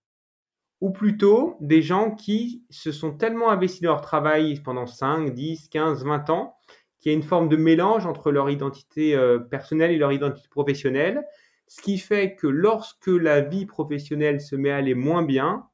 Ou 0.81 0.91
plutôt 0.91 1.57
des 1.61 1.83
gens 1.83 2.15
qui 2.15 2.65
se 2.71 2.91
sont 2.91 3.13
tellement 3.13 3.51
investis 3.51 3.83
dans 3.83 3.91
leur 3.91 4.01
travail 4.01 4.61
pendant 4.61 4.87
5, 4.87 5.33
10, 5.35 5.69
15, 5.69 6.05
20 6.05 6.31
ans 6.31 6.57
qu'il 7.01 7.13
y 7.13 7.15
a 7.15 7.17
une 7.17 7.25
forme 7.25 7.49
de 7.49 7.57
mélange 7.57 8.07
entre 8.07 8.33
leur 8.33 8.51
identité 8.51 9.15
euh, 9.15 9.39
personnelle 9.39 9.93
et 9.93 9.99
leur 9.99 10.11
identité 10.11 10.49
professionnelle, 10.49 11.25
ce 11.69 11.81
qui 11.81 11.99
fait 11.99 12.35
que 12.35 12.49
lorsque 12.49 13.07
la 13.07 13.41
vie 13.41 13.67
professionnelle 13.67 14.41
se 14.41 14.57
met 14.57 14.71
à 14.71 14.77
aller 14.77 14.95
moins 14.95 15.23
bien, 15.23 15.69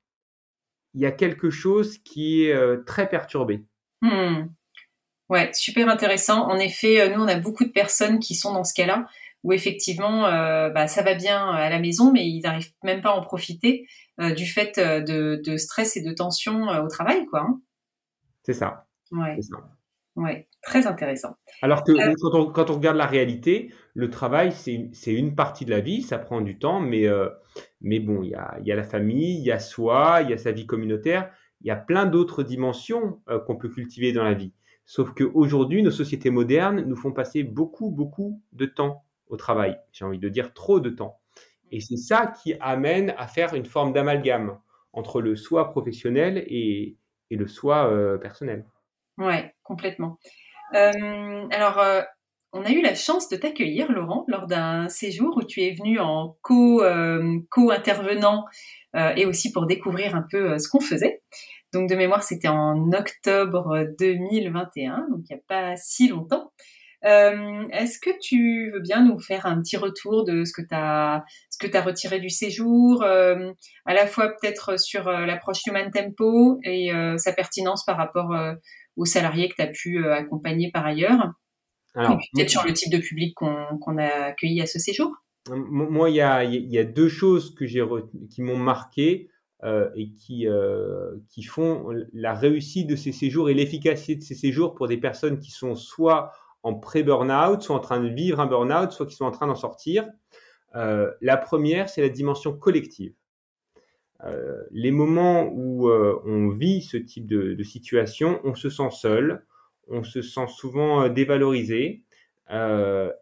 il 0.92 1.00
y 1.00 1.06
a 1.06 1.12
quelque 1.12 1.49
chose 1.49 1.97
qui 1.99 2.44
est 2.44 2.85
très 2.85 3.09
perturbé. 3.09 3.64
Hmm. 4.02 4.49
Ouais, 5.28 5.50
super 5.52 5.88
intéressant. 5.88 6.47
En 6.49 6.59
effet, 6.59 7.00
euh, 7.00 7.14
nous, 7.14 7.23
on 7.23 7.28
a 7.28 7.37
beaucoup 7.37 7.64
de 7.64 7.71
personnes 7.71 8.19
qui 8.19 8.35
sont 8.35 8.52
dans 8.52 8.64
ce 8.64 8.75
cas-là, 8.75 9.07
où 9.43 9.52
effectivement, 9.52 10.26
euh, 10.26 10.71
bah, 10.71 10.87
ça 10.87 11.02
va 11.02 11.14
bien 11.14 11.49
à 11.50 11.71
la 11.71 11.78
maison, 11.78 12.12
mais 12.12 12.26
ils 12.26 12.43
n'arrivent 12.43 12.73
même 12.83 13.00
pas 13.00 13.11
à 13.11 13.14
en 13.14 13.23
profiter 13.23 13.87
euh, 14.21 14.33
du 14.33 14.47
fait 14.47 14.78
de, 14.78 15.57
stress 15.57 15.97
et 15.97 16.02
de 16.02 16.12
tension 16.12 16.69
au 16.69 16.88
travail, 16.88 17.26
quoi. 17.26 17.40
Hein. 17.40 17.61
C'est 18.43 18.54
ça. 18.54 18.87
Ouais. 19.11 19.38
Ouais, 20.16 20.47
très 20.62 20.87
intéressant. 20.87 21.37
Alors 21.61 21.83
que 21.83 21.90
euh, 21.90 22.14
quand, 22.21 22.35
on, 22.35 22.47
quand, 22.52 22.71
on, 22.71 22.75
regarde 22.75 22.97
la 22.97 23.07
réalité, 23.07 23.73
le 23.95 24.11
travail, 24.11 24.52
c'est 24.52 25.12
une 25.12 25.35
partie 25.35 25.64
de 25.64 25.71
la 25.71 25.81
vie, 25.81 26.02
ça 26.02 26.19
prend 26.19 26.40
du 26.40 26.57
temps, 26.57 26.78
mais, 26.78 27.09
euh, 27.09 27.28
mais 27.81 27.99
bon, 27.99 28.23
il 28.23 28.31
y 28.31 28.35
a, 28.35 28.57
y 28.62 28.71
a, 28.71 28.76
la 28.76 28.85
famille, 28.85 29.38
il 29.38 29.45
y 29.45 29.50
a 29.50 29.59
soi, 29.59 30.21
il 30.23 30.31
y 30.31 30.33
a 30.33 30.38
sa 30.38 30.52
vie 30.52 30.66
communautaire, 30.66 31.33
il 31.62 31.66
y 31.66 31.73
a 31.73 31.76
plein 31.76 32.07
d'autres 32.07 32.45
dimensions 32.45 33.21
euh, 33.28 33.40
qu'on 33.40 33.57
peut 33.57 33.69
cultiver 33.69 34.12
dans 34.12 34.23
la 34.23 34.35
vie. 34.35 34.52
Sauf 34.87 35.12
qu'aujourd'hui, 35.14 35.83
nos 35.83 35.91
sociétés 35.91 36.31
modernes 36.31 36.83
nous 36.83 36.97
font 36.97 37.12
passer 37.12 37.43
beaucoup, 37.43 37.91
beaucoup 37.91 38.43
de 38.53 38.67
temps 38.67 39.05
au 39.29 39.37
travail. 39.37 39.79
J'ai 39.93 40.05
envie 40.05 40.19
de 40.19 40.29
dire 40.29 40.53
trop 40.53 40.81
de 40.81 40.91
temps. 40.91 41.19
Et 41.71 41.81
c'est 41.81 41.97
ça 41.97 42.26
qui 42.26 42.55
amène 42.61 43.14
à 43.17 43.26
faire 43.26 43.55
une 43.55 43.64
forme 43.64 43.93
d'amalgame 43.93 44.59
entre 44.93 45.21
le 45.21 45.37
soi 45.37 45.71
professionnel 45.71 46.45
et, 46.47 46.97
le 47.31 47.49
soi 47.49 47.91
personnel. 48.21 48.64
Ouais, 49.19 49.55
complètement. 49.64 50.19
Euh, 50.75 51.47
alors, 51.50 51.79
euh, 51.79 52.03
on 52.53 52.64
a 52.64 52.71
eu 52.71 52.83
la 52.83 52.95
chance 52.95 53.29
de 53.29 53.37
t'accueillir, 53.37 53.91
Laurent, 53.93 54.25
lors 54.29 54.47
d'un 54.47 54.88
séjour 54.88 55.37
où 55.37 55.43
tu 55.43 55.62
es 55.62 55.73
venu 55.73 55.99
en 55.99 56.37
co, 56.43 56.83
euh, 56.83 57.38
co-intervenant 57.50 58.45
et 59.17 59.26
aussi 59.26 59.50
pour 59.50 59.67
découvrir 59.67 60.14
un 60.14 60.25
peu 60.31 60.57
ce 60.57 60.69
qu'on 60.69 60.79
faisait. 60.79 61.21
Donc, 61.75 61.90
de 61.90 61.95
mémoire, 61.95 62.23
c'était 62.23 62.49
en 62.49 62.93
octobre 62.93 63.85
2021, 63.99 65.09
donc 65.11 65.21
il 65.28 65.35
n'y 65.35 65.40
a 65.40 65.43
pas 65.47 65.76
si 65.76 66.09
longtemps. 66.09 66.52
Est-ce 67.02 67.99
que 67.99 68.11
tu 68.19 68.71
veux 68.71 68.81
bien 68.81 69.04
nous 69.04 69.19
faire 69.19 69.45
un 69.45 69.61
petit 69.61 69.76
retour 69.76 70.25
de 70.25 70.45
ce 70.45 70.52
que 70.54 70.62
tu 70.62 70.75
as, 70.75 71.23
ce 71.50 71.59
que 71.59 71.76
as 71.76 71.83
retiré 71.83 72.19
du 72.19 72.31
séjour, 72.31 73.02
à 73.04 73.93
la 73.93 74.07
fois 74.07 74.31
peut-être 74.31 74.81
sur 74.81 75.04
l'approche 75.11 75.66
Human 75.66 75.90
Tempo 75.90 76.59
et 76.62 76.90
sa 77.19 77.35
pertinence 77.35 77.85
par 77.85 77.99
rapport 77.99 78.33
aux 78.97 79.04
salariés 79.04 79.49
que 79.49 79.57
tu 79.57 79.62
as 79.62 79.66
pu 79.66 80.04
euh, 80.04 80.14
accompagner 80.14 80.71
par 80.73 80.87
ailleurs? 80.87 81.33
Alors, 81.95 82.19
peut-être 82.33 82.50
sur 82.50 82.64
le 82.64 82.73
type 82.73 82.93
de 82.93 82.99
public 82.99 83.35
qu'on 83.35 83.99
a 83.99 84.25
accueilli 84.26 84.61
à 84.61 84.66
ce 84.66 84.78
séjour. 84.78 85.12
Moi, 85.49 86.11
il 86.11 86.16
y 86.16 86.21
a, 86.21 86.43
y 86.43 86.78
a, 86.78 86.85
deux 86.85 87.09
choses 87.09 87.54
que 87.54 87.64
qui 87.64 88.43
m'ont 88.43 88.57
marqué 88.57 89.28
euh, 89.63 89.89
et 89.95 90.11
qui, 90.13 90.47
euh, 90.47 91.17
qui 91.31 91.43
font 91.43 91.87
la 92.13 92.35
réussite 92.35 92.87
de 92.87 92.97
ces 92.97 93.13
séjours 93.13 93.49
et 93.49 93.55
l'efficacité 93.55 94.17
de 94.17 94.23
ces 94.23 94.35
séjours 94.35 94.75
pour 94.75 94.89
des 94.89 94.99
personnes 94.99 95.39
qui 95.39 95.51
sont 95.51 95.75
soit 95.77 96.33
en 96.63 96.75
pré-burnout, 96.75 97.63
soit 97.63 97.77
en 97.77 97.81
train 97.81 98.01
de 98.01 98.09
vivre 98.09 98.41
un 98.41 98.47
burnout, 98.47 98.91
soit 98.91 99.07
qui 99.07 99.15
sont 99.15 99.27
en 99.27 99.31
train 99.31 99.47
d'en 99.47 99.55
sortir. 99.55 100.07
la 100.75 101.37
première, 101.37 101.89
c'est 101.89 102.01
la 102.03 102.09
dimension 102.09 102.57
collective. 102.57 103.15
Euh, 104.25 104.63
les 104.71 104.91
moments 104.91 105.51
où 105.53 105.89
euh, 105.89 106.21
on 106.25 106.49
vit 106.49 106.83
ce 106.83 106.97
type 106.97 107.27
de, 107.27 107.63
situation, 107.63 108.41
on 108.45 108.55
se 108.55 108.71
sent 108.71 108.91
seul, 108.91 109.45
on 109.89 110.03
se 110.03 110.23
sent 110.23 110.47
souvent 110.49 111.03
euh, 111.03 111.09
dévalorisé, 111.09 112.03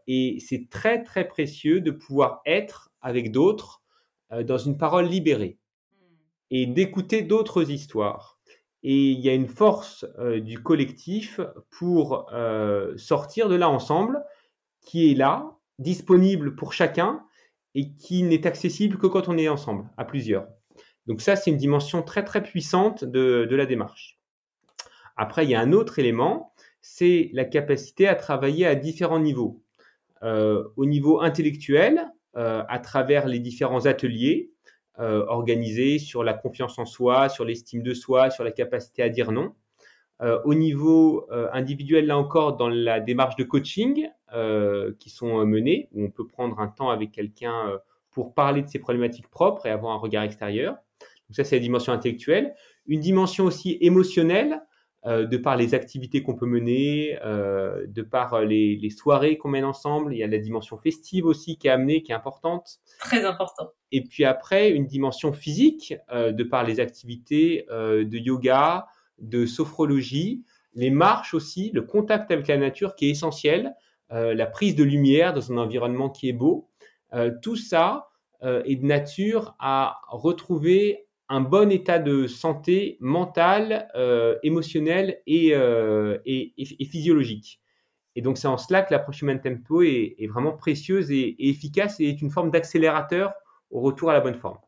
et 0.08 0.38
c'est 0.40 0.68
très 0.68 1.04
très 1.04 1.28
précieux 1.28 1.80
de 1.80 1.92
pouvoir 1.92 2.42
être 2.44 2.90
avec 3.00 3.30
d'autres 3.30 3.80
dans 4.32 4.58
une 4.58 4.76
parole 4.76 5.04
libérée 5.06 5.58
et 6.52 6.66
d'écouter 6.66 7.22
d'autres 7.22 7.68
histoires. 7.70 8.38
Et 8.84 9.10
il 9.10 9.20
y 9.20 9.28
a 9.28 9.34
une 9.34 9.48
force 9.48 10.04
du 10.18 10.62
collectif 10.62 11.40
pour 11.70 12.28
sortir 12.96 13.48
de 13.48 13.54
là 13.54 13.70
ensemble, 13.70 14.22
qui 14.80 15.10
est 15.10 15.14
là, 15.14 15.56
disponible 15.78 16.54
pour 16.54 16.72
chacun, 16.72 17.24
et 17.74 17.92
qui 17.94 18.22
n'est 18.22 18.46
accessible 18.46 18.98
que 18.98 19.06
quand 19.06 19.28
on 19.28 19.38
est 19.38 19.48
ensemble, 19.48 19.88
à 19.96 20.04
plusieurs. 20.04 20.46
Donc 21.06 21.20
ça, 21.20 21.36
c'est 21.36 21.50
une 21.50 21.56
dimension 21.56 22.02
très 22.02 22.24
très 22.24 22.42
puissante 22.42 23.04
de, 23.04 23.48
la 23.50 23.66
démarche. 23.66 24.20
Après, 25.16 25.44
il 25.44 25.50
y 25.50 25.54
a 25.54 25.60
un 25.60 25.72
autre 25.72 25.98
élément, 25.98 26.52
c'est 26.80 27.30
la 27.32 27.44
capacité 27.44 28.08
à 28.08 28.14
travailler 28.14 28.66
à 28.66 28.74
différents 28.74 29.20
niveaux. 29.20 29.62
Euh, 30.22 30.68
au 30.76 30.86
niveau 30.86 31.20
intellectuel, 31.20 32.08
euh, 32.36 32.62
à 32.68 32.78
travers 32.78 33.26
les 33.26 33.40
différents 33.40 33.86
ateliers 33.86 34.52
euh, 34.98 35.98
sur 35.98 36.22
la 36.24 36.34
confiance 36.34 36.78
en 36.78 36.84
soi, 36.84 37.28
sur 37.28 37.44
l'estime 37.44 37.82
de 37.82 37.94
soi, 37.94 38.30
sur 38.30 38.44
la 38.44 38.52
capacité 38.52 39.02
à 39.02 39.08
dire 39.08 39.32
non. 39.32 39.54
au 40.44 40.54
niveau 40.54 41.26
individuel, 41.52 42.06
là 42.06 42.16
encore, 42.16 42.56
dans 42.56 42.68
la 42.68 43.00
démarche 43.00 43.36
de 43.36 43.44
coaching 43.44 44.08
qui 44.98 45.10
sont 45.10 45.44
menées, 45.44 45.88
où 45.92 46.04
on 46.04 46.10
peut 46.10 46.26
prendre 46.26 46.60
un 46.60 46.68
temps 46.68 46.90
avec 46.90 47.10
quelqu'un 47.12 47.80
pour 48.12 48.34
parler 48.34 48.62
de 48.62 48.68
ses 48.68 48.78
problématiques 48.78 49.28
propres 49.28 49.66
et 49.66 49.70
avoir 49.70 49.92
un 49.92 49.98
regard 49.98 50.22
extérieur. 50.22 50.74
Donc 51.28 51.36
ça, 51.36 51.44
c'est 51.44 51.56
la 51.56 51.62
dimension 51.62 51.92
intellectuelle. 51.92 52.54
Une 52.86 53.00
dimension 53.00 53.44
aussi 53.44 53.78
émotionnelle, 53.80 54.62
euh, 55.04 55.26
de 55.26 55.36
par 55.36 55.56
les 55.56 55.74
activités 55.74 56.22
qu'on 56.22 56.36
peut 56.36 56.46
mener, 56.46 57.18
euh, 57.24 57.86
de 57.88 58.02
par 58.02 58.34
euh, 58.34 58.44
les, 58.44 58.90
soirées 58.90 59.36
qu'on 59.36 59.48
mène 59.48 59.64
ensemble. 59.64 60.14
Il 60.14 60.18
y 60.18 60.22
a 60.22 60.28
la 60.28 60.38
dimension 60.38 60.78
festive 60.78 61.26
aussi 61.26 61.58
qui 61.58 61.66
est 61.66 61.70
amenée, 61.72 62.04
qui 62.04 62.12
est 62.12 62.14
importante. 62.14 62.78
Très 63.00 63.24
important. 63.24 63.72
Et 63.90 64.04
puis 64.04 64.24
après, 64.24 64.70
une 64.70 64.86
dimension 64.86 65.32
physique, 65.32 65.96
de 66.12 66.44
par 66.44 66.62
les 66.62 66.78
activités 66.78 67.66
de 67.68 68.16
yoga, 68.16 68.86
de 69.18 69.44
sophrologie, 69.44 70.44
les 70.74 70.90
marches 70.90 71.34
aussi, 71.34 71.72
le 71.74 71.82
contact 71.82 72.30
avec 72.30 72.46
la 72.46 72.56
nature 72.56 72.94
qui 72.94 73.08
est 73.08 73.10
essentiel, 73.10 73.74
la 74.08 74.46
prise 74.46 74.76
de 74.76 74.84
lumière 74.84 75.34
dans 75.34 75.52
un 75.52 75.58
environnement 75.58 76.08
qui 76.08 76.28
est 76.28 76.32
beau. 76.32 76.70
tout 77.42 77.56
ça 77.56 78.08
est 78.40 78.76
de 78.76 78.86
nature 78.86 79.54
à 79.58 80.00
retrouver 80.08 81.06
un 81.28 81.40
bon 81.40 81.70
état 81.70 81.98
de 81.98 82.26
santé 82.26 82.98
mentale, 83.00 83.88
euh, 83.94 84.36
émotionnelle 84.42 85.20
euh, 85.28 86.18
et, 86.26 86.52
physiologique. 86.84 87.60
Et 88.14 88.22
donc, 88.22 88.36
c'est 88.36 88.48
en 88.48 88.58
cela 88.58 88.82
que 88.82 88.92
l'approche 88.92 89.22
Human 89.22 89.40
Tempo 89.40 89.82
est, 89.82 90.26
vraiment 90.28 90.52
précieuse 90.52 91.10
et, 91.10 91.34
efficace 91.48 92.00
et 92.00 92.08
est 92.08 92.20
une 92.20 92.30
forme 92.30 92.50
d'accélérateur 92.50 93.32
au 93.70 93.80
retour 93.80 94.10
à 94.10 94.12
la 94.12 94.20
bonne 94.20 94.34
forme. 94.34 94.58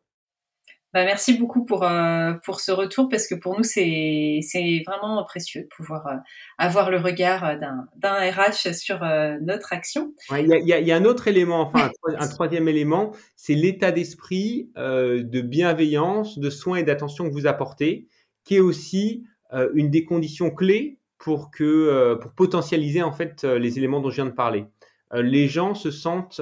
Bah, 0.95 1.03
merci 1.03 1.37
beaucoup 1.37 1.65
pour, 1.65 1.83
euh, 1.83 2.35
pour 2.45 2.61
ce 2.61 2.71
retour 2.71 3.09
parce 3.09 3.27
que 3.27 3.35
pour 3.35 3.57
nous, 3.57 3.65
c'est, 3.65 4.39
c'est 4.41 4.81
vraiment 4.87 5.21
précieux 5.25 5.63
de 5.63 5.67
pouvoir 5.67 6.07
euh, 6.07 6.15
avoir 6.57 6.89
le 6.89 6.95
regard 6.95 7.43
euh, 7.43 7.57
d'un, 7.57 7.85
d'un 7.97 8.13
RH 8.13 8.73
sur 8.73 9.01
notre 9.41 9.73
action. 9.73 10.13
Il 10.31 10.47
y, 10.47 10.71
a, 10.71 10.79
y, 10.79 10.91
a, 10.93 10.95
un 10.95 11.03
autre 11.03 11.27
élément, 11.27 11.63
enfin 11.63 11.91
un, 12.17 12.27
troisième 12.29 12.69
élément, 12.69 13.11
c'est 13.35 13.55
l'état 13.55 13.91
d'esprit 13.91 14.71
de 14.77 15.41
bienveillance, 15.41 16.39
de 16.39 16.49
soins 16.49 16.77
et 16.77 16.83
d'attention 16.83 17.27
que 17.27 17.33
vous 17.33 17.45
apportez, 17.45 18.07
qui 18.45 18.55
est 18.55 18.61
aussi 18.61 19.25
une 19.73 19.89
des 19.89 20.05
conditions 20.05 20.49
clés 20.49 20.97
pour, 21.17 21.51
que, 21.51 22.17
pour 22.21 22.31
potentialiser 22.31 23.03
en 23.03 23.11
fait 23.11 23.43
les 23.43 23.77
éléments 23.77 23.99
dont 23.99 24.11
je 24.11 24.15
viens 24.15 24.25
de 24.25 24.31
parler. 24.31 24.65
les 25.13 25.49
gens 25.49 25.75
se 25.75 25.91
sentent 25.91 26.41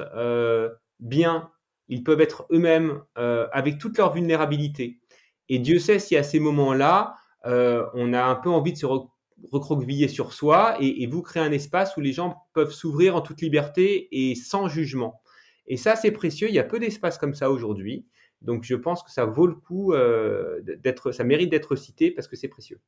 bien 0.99 1.49
ils 1.87 2.03
peuvent 2.03 2.21
être 2.21 2.45
eux-mêmes 2.51 3.01
euh, 3.17 3.47
avec 3.51 3.77
toute 3.77 3.97
leur 3.97 4.13
vulnérabilité. 4.13 4.99
Et 5.49 5.59
Dieu 5.59 5.79
sait 5.79 5.99
si 5.99 6.15
à 6.15 6.23
ces 6.23 6.39
moments-là, 6.39 7.15
euh, 7.45 7.85
on 7.93 8.13
a 8.13 8.23
un 8.23 8.35
peu 8.35 8.49
envie 8.49 8.73
de 8.73 8.77
se 8.77 8.85
recroqueviller 9.51 10.07
sur 10.07 10.33
soi 10.33 10.77
et, 10.79 11.05
vous 11.07 11.21
créer 11.21 11.43
un 11.43 11.51
espace 11.51 11.97
où 11.97 12.01
les 12.01 12.13
gens 12.13 12.37
peuvent 12.53 12.71
s'ouvrir 12.71 13.15
en 13.15 13.21
toute 13.21 13.41
liberté 13.41 14.07
et 14.11 14.35
sans 14.35 14.67
jugement. 14.69 15.21
Et 15.67 15.77
ça, 15.77 15.95
c'est 15.95 16.11
précieux. 16.11 16.47
Il 16.47 16.55
y 16.55 16.59
a 16.59 16.63
peu 16.63 16.79
d'espace 16.79 17.17
comme 17.17 17.33
ça 17.33 17.51
aujourd'hui. 17.51 18.05
Donc, 18.41 18.63
je 18.63 18.75
pense 18.75 19.03
que 19.03 19.11
ça 19.11 19.25
vaut 19.25 19.47
le 19.47 19.55
coup 19.55 19.93
euh, 19.93 20.61
d'être, 20.61 21.11
ça 21.11 21.23
mérite 21.23 21.49
d'être 21.49 21.75
cité 21.75 22.11
parce 22.11 22.27
que 22.27 22.35
c'est 22.35 22.47
précieux. 22.47 22.79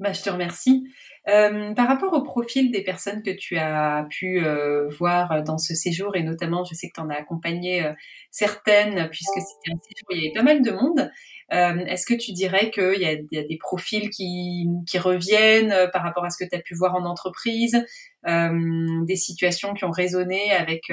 Bah, 0.00 0.12
je 0.12 0.22
te 0.22 0.30
remercie. 0.30 0.84
Euh, 1.28 1.72
par 1.74 1.86
rapport 1.86 2.12
au 2.12 2.22
profil 2.22 2.72
des 2.72 2.82
personnes 2.82 3.22
que 3.22 3.30
tu 3.30 3.56
as 3.56 4.04
pu 4.10 4.44
euh, 4.44 4.88
voir 4.98 5.44
dans 5.44 5.58
ce 5.58 5.74
séjour, 5.74 6.16
et 6.16 6.24
notamment, 6.24 6.64
je 6.64 6.74
sais 6.74 6.88
que 6.88 6.94
tu 6.94 7.00
en 7.00 7.08
as 7.08 7.14
accompagné 7.14 7.84
euh, 7.84 7.92
certaines, 8.30 9.08
puisque 9.10 9.34
c'était 9.34 9.72
un 9.72 9.78
séjour 9.78 10.08
où 10.10 10.12
il 10.14 10.22
y 10.22 10.26
avait 10.26 10.34
pas 10.34 10.42
mal 10.42 10.62
de 10.62 10.70
monde, 10.72 11.10
est-ce 11.50 12.06
que 12.06 12.14
tu 12.14 12.32
dirais 12.32 12.70
qu'il 12.70 12.96
y, 12.96 13.04
y, 13.04 13.38
a 13.38 13.42
des 13.42 13.58
profils 13.58 14.08
qui, 14.08 14.66
qui 14.88 14.98
reviennent 14.98 15.90
par 15.92 16.02
rapport 16.02 16.24
à 16.24 16.30
ce 16.30 16.42
que 16.42 16.48
tu 16.48 16.56
as 16.56 16.60
pu 16.60 16.74
voir 16.74 16.94
en 16.94 17.04
entreprise, 17.04 17.84
des 18.24 19.16
situations 19.16 19.74
qui 19.74 19.84
ont 19.84 19.90
résonné 19.90 20.50
avec 20.52 20.90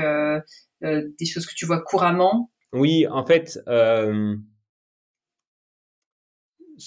des 0.82 1.26
choses 1.26 1.46
que 1.46 1.56
tu 1.56 1.66
vois 1.66 1.82
couramment? 1.82 2.52
Oui, 2.74 3.08
en 3.08 3.26
fait 3.26 3.58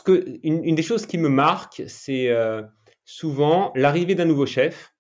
que, 0.01 0.39
une, 0.43 0.75
des 0.75 0.83
choses 0.83 1.05
qui 1.07 1.19
me 1.19 1.29
marque, 1.29 1.83
c'est 1.87 2.29
euh, 2.29 2.63
souvent 3.05 3.73
l'arrivée 3.75 4.15
d'un 4.15 4.25
nouveau 4.25 4.47
chef 4.47 4.95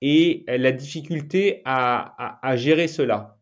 et 0.00 0.44
la 0.46 0.70
difficulté 0.70 1.62
à, 1.64 2.54
gérer 2.56 2.88
cela. 2.88 3.38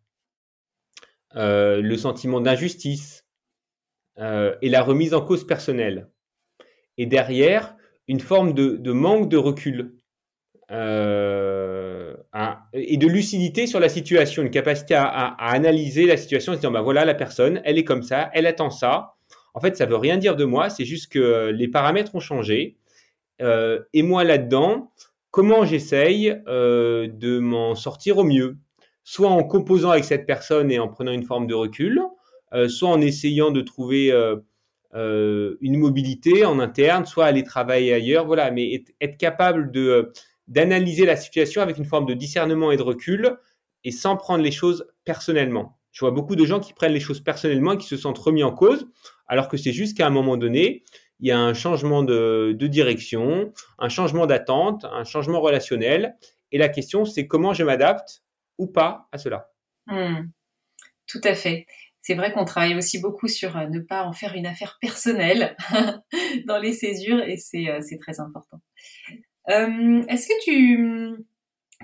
Euh, 1.35 1.83
le 1.83 1.97
sentiment 1.99 2.41
d'injustice 2.41 3.27
euh, 4.19 4.57
et 4.63 4.71
la 4.71 4.83
remise 4.83 5.13
en 5.13 5.21
cause 5.21 5.47
personnelle. 5.47 6.09
Et 6.97 7.05
derrière, 7.05 7.77
une 8.09 8.21
forme 8.21 8.55
de, 8.55 8.93
manque 8.93 9.29
de 9.29 9.37
recul 9.37 9.97
et 12.73 12.97
de 12.97 13.07
lucidité 13.07 13.67
sur 13.67 13.81
la 13.81 13.91
situation, 13.91 14.43
une 14.43 14.51
capacité 14.51 14.95
à, 14.95 15.35
analyser 15.39 16.07
la 16.07 16.17
situation 16.17 16.53
en 16.53 16.55
se 16.55 16.61
disant, 16.61 16.73
bah 16.73 16.81
voilà, 16.81 17.05
la 17.05 17.15
personne, 17.15 17.61
elle 17.65 17.77
est 17.77 17.85
comme 17.85 18.03
ça, 18.03 18.31
elle 18.33 18.47
attend 18.47 18.71
ça, 18.71 19.16
en 19.57 19.61
fait, 19.61 19.75
ça 19.77 19.87
veut 19.87 19.97
rien 19.97 20.19
dire 20.19 20.37
de 20.37 20.45
moi, 20.45 20.69
c'est 20.69 20.85
juste 20.85 21.11
que 21.11 21.51
les 21.51 21.67
paramètres 21.67 22.15
ont 22.15 22.21
changé. 22.21 22.77
Et 23.41 24.03
moi 24.03 24.23
là-dedans, 24.23 24.93
comment 25.31 25.65
j'essaye 25.65 26.27
de 26.47 27.39
m'en 27.39 27.75
sortir 27.75 28.19
au 28.19 28.25
mieux? 28.25 28.59
Soit 29.03 29.31
en 29.31 29.43
composant 29.45 29.91
avec 29.91 30.05
cette 30.05 30.27
personne 30.27 30.71
et 30.71 30.79
en 30.79 30.89
prenant 30.89 31.13
une 31.13 31.23
forme 31.23 31.47
de 31.47 31.55
recul, 31.55 32.03
soit 32.69 32.91
en 32.91 33.01
essayant 33.01 33.51
de 33.51 33.63
trouver 33.63 34.13
une 34.93 35.79
mobilité 35.79 36.45
en 36.45 36.59
interne, 36.61 37.07
soit 37.07 37.25
aller 37.25 37.43
travailler 37.43 37.95
ailleurs, 37.95 38.27
voilà, 38.27 38.51
mais 38.51 38.85
être 39.01 39.17
capable 39.17 39.73
d'analyser 40.49 41.07
la 41.07 41.17
situation 41.17 41.63
avec 41.63 41.79
une 41.79 41.87
forme 41.87 42.05
de 42.05 42.15
discernement 42.15 42.73
et 42.73 42.77
de 42.77 42.83
recul 42.83 43.39
et 43.85 43.91
sans 43.91 44.17
prendre 44.17 44.45
les 44.45 44.53
choses 44.53 44.87
personnellement. 45.07 45.79
Je 45.93 46.01
vois 46.01 46.11
beaucoup 46.11 46.37
de 46.37 46.45
gens 46.45 46.61
qui 46.61 46.75
prennent 46.75 46.93
les 46.93 47.01
choses 47.01 47.21
personnellement 47.21 47.73
et 47.73 47.79
qui 47.79 47.87
se 47.87 47.97
sentent 47.97 48.19
remis 48.19 48.43
en 48.43 48.53
cause, 48.53 48.87
alors 49.29 49.49
que 49.49 49.57
c'est 49.57 49.73
juste 49.73 49.97
qu'à 49.97 50.07
un 50.07 50.11
moment 50.11 50.37
donné, 50.37 50.85
il 51.21 51.29
y 51.29 51.33
a 51.33 51.39
un 51.39 51.55
changement 51.55 52.03
de, 52.03 52.57
direction, 52.61 53.53
un 53.79 53.89
changement 53.89 54.27
d'attente, 54.27 54.85
un 54.85 55.05
changement 55.05 55.41
relationnel. 55.41 56.17
Et 56.53 56.59
la 56.59 56.69
question, 56.69 57.05
c'est 57.05 57.27
comment 57.27 57.55
je 57.55 57.65
m'adapte 57.65 58.23
ou 58.59 58.67
pas 58.67 59.09
à 59.13 59.19
cela. 59.19 59.51
Hmm. 59.87 60.31
tout 61.07 61.21
à 61.23 61.35
fait. 61.35 61.67
C'est 62.01 62.15
vrai 62.15 62.33
qu'on 62.33 62.45
travaille 62.45 62.77
aussi 62.77 63.01
beaucoup 63.01 63.29
sur 63.29 63.57
euh, 63.57 63.67
ne 63.67 63.81
pas 63.81 64.05
en 64.05 64.13
faire 64.13 64.35
une 64.35 64.47
affaire 64.47 64.79
personnelle 64.81 65.57
dans 66.47 66.59
les 66.59 66.73
césures 66.73 67.23
et 67.23 67.37
c'est 67.37 67.69
euh, 67.69 67.81
très 68.01 68.21
important. 68.21 68.61
Euh, 69.49 70.03
est-ce 70.09 70.29
que 70.29 70.45
tu, 70.45 71.25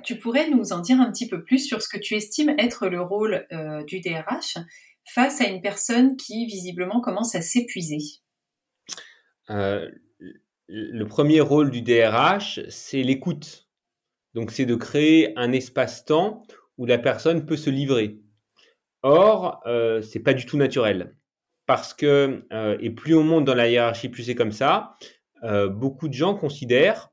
tu 0.04 0.18
pourrais 0.18 0.49
nous 0.49 0.72
en 0.72 0.80
dire 0.80 1.00
un 1.00 1.11
petit 1.11 1.28
peu 1.28 1.42
plus 1.42 1.66
sur 1.66 1.82
ce 1.82 1.88
que 1.88 1.99
tu 1.99 2.14
estimes 2.14 2.54
être 2.58 2.88
le 2.88 3.00
rôle 3.00 3.46
du 3.87 4.00
DRH 4.00 4.58
face 5.06 5.40
à 5.40 5.47
une 5.47 5.61
personne 5.61 6.16
qui 6.16 6.47
visiblement 6.47 7.00
commence 7.00 7.35
à 7.35 7.42
s'épuiser 7.42 7.99
euh, 9.50 9.90
Le 10.68 11.04
premier 11.04 11.40
rôle 11.40 11.71
du 11.71 11.82
DRH, 11.82 12.61
c'est 12.68 13.02
l'écoute. 13.02 13.68
Donc 14.35 14.50
c'est 14.50 14.66
de 14.66 14.75
créer 14.75 15.38
un 15.38 15.52
espace-temps 15.52 16.42
où 16.78 16.87
la 16.87 16.99
personne 16.99 17.44
peut 17.44 17.56
se 17.56 17.71
livrer. 17.71 18.18
Or, 19.02 19.61
euh, 19.66 20.00
c'est 20.00 20.21
pas 20.21 20.35
du 20.35 20.47
tout 20.47 20.56
naturel. 20.56 21.16
Parce 21.66 21.94
que, 21.94 22.44
et 22.80 22.90
plus 22.90 23.14
on 23.14 23.23
monte 23.23 23.44
dans 23.44 23.54
la 23.54 23.68
hiérarchie, 23.68 24.09
plus 24.09 24.25
c'est 24.25 24.35
comme 24.35 24.52
ça, 24.52 24.97
beaucoup 25.71 26.09
de 26.09 26.12
gens 26.12 26.35
considèrent 26.35 27.12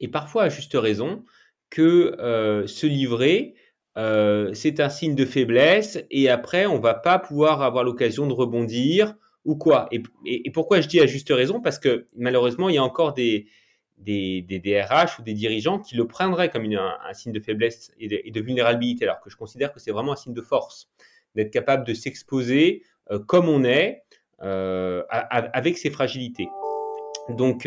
et 0.00 0.08
parfois 0.08 0.44
à 0.44 0.48
juste 0.48 0.74
raison, 0.74 1.24
que 1.70 2.16
euh, 2.20 2.66
se 2.66 2.86
livrer, 2.86 3.54
euh, 3.96 4.52
c'est 4.54 4.80
un 4.80 4.88
signe 4.88 5.14
de 5.14 5.24
faiblesse 5.24 6.04
et 6.10 6.28
après, 6.28 6.66
on 6.66 6.78
va 6.78 6.94
pas 6.94 7.18
pouvoir 7.18 7.62
avoir 7.62 7.84
l'occasion 7.84 8.26
de 8.26 8.32
rebondir 8.32 9.14
ou 9.44 9.56
quoi. 9.56 9.88
Et, 9.92 10.50
pourquoi 10.50 10.80
je 10.80 10.88
dis 10.88 11.00
à 11.00 11.06
juste 11.06 11.30
raison? 11.30 11.60
Parce 11.60 11.78
que 11.78 12.06
malheureusement, 12.16 12.68
il 12.68 12.74
y 12.74 12.78
a 12.78 12.82
encore 12.82 13.12
des, 13.12 13.46
des, 13.98 14.42
DRH 14.42 15.18
ou 15.18 15.22
des 15.22 15.34
dirigeants 15.34 15.78
qui 15.78 15.96
le 15.96 16.06
prendraient 16.06 16.50
comme 16.50 16.64
un, 16.64 17.12
signe 17.12 17.32
de 17.32 17.40
faiblesse 17.40 17.92
et 17.98 18.30
de, 18.30 18.40
vulnérabilité, 18.40 19.04
alors 19.04 19.20
que 19.20 19.30
je 19.30 19.36
considère 19.36 19.72
que 19.72 19.80
c'est 19.80 19.92
vraiment 19.92 20.12
un 20.12 20.16
signe 20.16 20.34
de 20.34 20.42
force, 20.42 20.88
d'être 21.34 21.50
capable 21.50 21.86
de 21.86 21.94
s'exposer 21.94 22.82
euh, 23.10 23.18
comme 23.18 23.48
on 23.48 23.64
est, 23.64 24.02
avec 24.40 25.78
ses 25.78 25.90
fragilités. 25.90 26.48
Donc, 27.28 27.66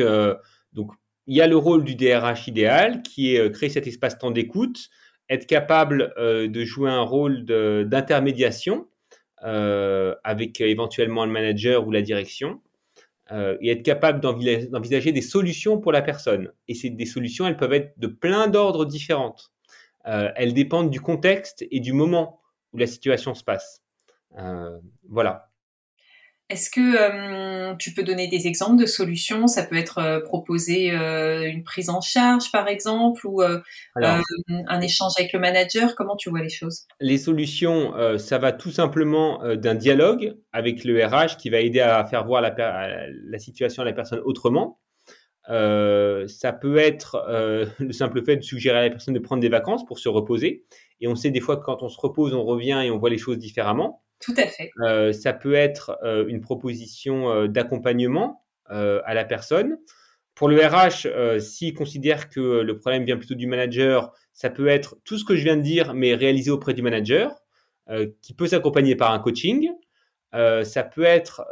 donc 0.73 0.91
il 1.27 1.35
y 1.35 1.41
a 1.41 1.47
le 1.47 1.57
rôle 1.57 1.83
du 1.83 1.95
DRH 1.95 2.47
idéal 2.47 3.03
qui 3.03 3.35
est 3.35 3.39
euh, 3.39 3.49
créer 3.49 3.69
cet 3.69 3.85
espace-temps 3.85 4.31
d'écoute, 4.31 4.89
être 5.29 5.47
capable 5.47 6.13
euh, 6.17 6.47
de 6.47 6.63
jouer 6.63 6.89
un 6.89 7.01
rôle 7.01 7.45
d'intermédiation 7.45 8.87
euh, 9.43 10.15
avec 10.23 10.61
éventuellement 10.61 11.25
le 11.25 11.31
manager 11.31 11.87
ou 11.87 11.91
la 11.91 12.01
direction, 12.01 12.61
et 13.59 13.71
être 13.71 13.83
capable 13.83 14.21
d'envisager 14.21 15.11
des 15.11 15.21
solutions 15.21 15.81
pour 15.81 15.91
la 15.91 16.01
personne. 16.01 16.53
Et 16.69 16.73
ces 16.73 16.95
solutions, 17.05 17.45
elles 17.45 17.57
peuvent 17.57 17.73
être 17.73 17.91
de 17.99 18.07
plein 18.07 18.47
d'ordres 18.47 18.85
différentes. 18.85 19.51
elles 20.05 20.53
dépendent 20.53 20.89
du 20.89 21.01
contexte 21.01 21.65
et 21.69 21.81
du 21.81 21.91
moment 21.91 22.39
où 22.71 22.77
la 22.77 22.87
situation 22.87 23.33
se 23.33 23.43
passe. 23.43 23.83
voilà. 25.09 25.49
Est-ce 26.49 26.69
que 26.69 26.79
euh, 26.79 27.75
tu 27.75 27.93
peux 27.93 28.03
donner 28.03 28.29
des 28.29 28.47
exemples 28.47 28.79
de 28.79 28.85
solutions? 28.85 29.47
Ça 29.47 29.63
peut 29.63 29.75
être 29.75 29.97
euh, 29.97 30.21
proposer 30.21 30.91
euh, 30.91 31.45
une 31.45 31.65
prise 31.65 31.89
en 31.89 31.99
charge, 31.99 32.51
par 32.53 32.69
exemple, 32.69 33.27
ou 33.27 33.41
un 33.41 34.81
échange 34.81 35.11
avec 35.17 35.33
le 35.33 35.39
manager? 35.39 35.93
Comment 35.95 36.15
tu 36.15 36.29
vois 36.29 36.41
les 36.41 36.49
choses? 36.49 36.85
Les 37.01 37.17
solutions, 37.17 37.93
ça 38.17 38.37
va 38.37 38.53
tout 38.53 38.71
simplement 38.71 39.41
d'un 39.55 39.75
dialogue 39.75 40.37
avec 40.53 40.85
le 40.85 41.05
RH 41.05 41.37
qui 41.37 41.49
va 41.49 41.59
aider 41.59 41.81
à 41.81 42.05
faire 42.05 42.25
voir 42.25 42.41
la, 42.41 42.55
la 42.55 43.39
situation 43.39 43.81
à 43.81 43.85
la 43.85 43.93
personne 43.93 44.21
autrement. 44.23 44.79
ça 45.47 46.53
peut 46.53 46.77
être 46.77 47.25
le 47.79 47.91
simple 47.91 48.23
fait 48.23 48.37
de 48.37 48.41
suggérer 48.41 48.77
à 48.77 48.81
la 48.83 48.89
personne 48.89 49.13
de 49.13 49.19
prendre 49.19 49.41
des 49.41 49.49
vacances 49.49 49.85
pour 49.85 49.99
se 49.99 50.07
reposer. 50.07 50.65
Et 51.01 51.07
on 51.07 51.15
sait 51.15 51.31
des 51.31 51.41
fois 51.41 51.57
que 51.57 51.63
quand 51.63 51.83
on 51.83 51.89
se 51.89 51.99
repose, 51.99 52.33
on 52.33 52.43
revient 52.43 52.81
et 52.83 52.91
on 52.91 52.97
voit 52.97 53.09
les 53.09 53.17
choses 53.17 53.37
différemment. 53.37 54.03
Tout 54.19 54.33
à 54.37 54.47
fait. 54.47 54.71
Euh, 54.81 55.13
ça 55.13 55.33
peut 55.33 55.53
être 55.53 55.97
euh, 56.03 56.25
une 56.27 56.41
proposition 56.41 57.29
euh, 57.29 57.47
d'accompagnement 57.47 58.43
à 58.69 59.13
la 59.13 59.23
personne. 59.23 59.77
Pour 60.35 60.49
le 60.49 60.57
RH, 60.59 61.39
s'il 61.39 61.73
considère 61.73 62.29
que 62.29 62.41
le 62.41 62.77
problème 62.77 63.05
vient 63.05 63.15
plutôt 63.15 63.33
du 63.33 63.47
manager, 63.47 64.11
ça 64.33 64.49
peut 64.49 64.67
être 64.67 64.97
tout 65.05 65.17
ce 65.17 65.23
que 65.23 65.37
je 65.37 65.43
viens 65.45 65.55
de 65.55 65.61
dire, 65.61 65.93
mais 65.93 66.13
réalisé 66.15 66.51
auprès 66.51 66.73
du 66.73 66.81
manager, 66.81 67.33
qui 68.21 68.33
peut 68.33 68.47
s'accompagner 68.47 68.97
par 68.97 69.13
un 69.13 69.19
coaching. 69.19 69.69
ça 70.33 70.83
peut 70.83 71.05
être 71.05 71.47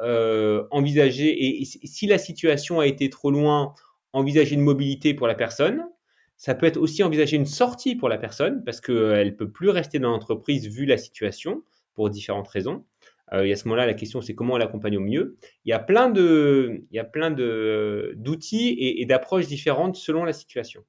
envisagé, 0.72 1.62
et, 1.62 1.64
si 1.64 2.06
la 2.06 2.18
situation 2.18 2.82
a 2.82 2.86
été 2.86 3.10
trop 3.10 3.32
loin, 3.32 3.74
envisager 4.12 4.56
une 4.56 4.62
mobilité 4.62 5.14
pour 5.14 5.28
la 5.28 5.36
personne. 5.36 5.86
Ça 6.36 6.54
peut 6.54 6.66
être 6.66 6.76
aussi 6.76 7.02
envisager 7.02 7.38
une 7.38 7.46
sortie 7.46 7.96
pour 7.96 8.10
la 8.10 8.18
personne, 8.18 8.62
parce 8.66 8.82
qu'elle 8.82 9.28
ne 9.28 9.32
peut 9.32 9.50
plus 9.50 9.70
rester 9.70 10.00
dans 10.00 10.12
l'entreprise 10.12 10.68
vu 10.68 10.86
la 10.86 10.98
situation 10.98 11.64
pour 11.96 12.10
différentes 12.10 12.48
raisons. 12.48 12.86
Euh, 13.34 13.44
et 13.44 13.52
à 13.52 13.56
ce 13.56 13.68
moment-là, 13.68 13.86
la 13.86 13.94
question, 13.94 14.22
c'est 14.22 14.36
comment 14.36 14.54
on 14.54 14.58
l'accompagne 14.58 14.98
au 14.98 15.02
mieux. 15.02 15.38
Il 15.64 15.70
y 15.70 15.74
a 15.74 15.80
plein 15.80 16.10
de, 16.10 16.84
il 16.92 16.96
y 16.96 17.00
a 17.00 17.04
plein 17.04 17.32
de, 17.32 18.14
d'outils 18.18 18.76
et, 18.80 19.06
d'approches 19.06 19.48
différentes 19.48 19.96
selon 19.96 20.24
la 20.24 20.34
situation. 20.34 20.84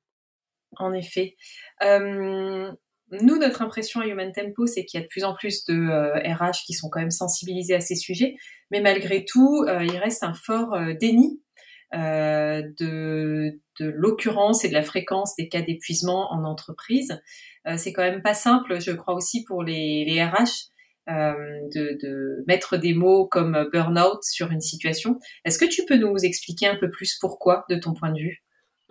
En 0.77 0.93
effet. 0.93 1.37
Euh, 1.83 2.71
nous, 3.13 3.39
notre 3.39 3.63
impression 3.63 4.01
à 4.01 4.07
Human 4.07 4.33
Tempo, 4.33 4.67
c'est 4.67 4.85
qu'il 4.85 4.99
y 4.99 5.03
a 5.03 5.05
de 5.05 5.09
plus 5.09 5.25
en 5.25 5.35
plus 5.35 5.65
de 5.65 5.75
RH 6.35 6.43
euh, 6.43 6.51
qui 6.67 6.75
sont 6.75 6.91
quand 6.91 7.01
même 7.01 7.11
sensibilisés 7.11 7.75
à 7.75 7.81
ces 7.81 7.95
sujets, 7.95 8.35
mais 8.71 8.81
malgré 8.81 9.25
tout, 9.25 9.65
il 9.67 9.97
reste 9.97 10.25
un 10.25 10.35
fort 10.35 10.77
déni 11.01 11.41
de, 11.93 13.61
de 13.79 13.87
l'occurrence 13.87 14.65
et 14.65 14.69
de 14.69 14.75
la 14.75 14.83
fréquence 14.83 15.37
des 15.37 15.49
cas 15.49 15.63
d'épuisement 15.63 16.33
en 16.33 16.43
entreprise. 16.43 17.23
c'est 17.77 17.93
quand 17.93 18.03
même 18.03 18.23
pas 18.23 18.35
simple, 18.35 18.81
je 18.81 18.91
crois 18.91 19.15
aussi 19.15 19.45
pour 19.45 19.63
les, 19.63 20.05
RH 20.21 20.33
euh, 20.35 20.76
de, 21.09 21.99
de, 22.03 22.45
mettre 22.47 22.77
des 22.77 22.95
mots 22.95 23.27
comme 23.27 23.69
burn-out 23.73 24.23
sur 24.23 24.51
une 24.51 24.61
situation. 24.61 25.19
Est-ce 25.45 25.59
que 25.59 25.65
tu 25.65 25.85
peux 25.85 25.97
nous 25.97 26.17
expliquer 26.19 26.67
un 26.67 26.77
peu 26.77 26.91
plus 26.91 27.17
pourquoi, 27.21 27.65
de 27.71 27.77
ton 27.77 27.95
point 27.95 28.13
de 28.13 28.19
vue? 28.19 28.43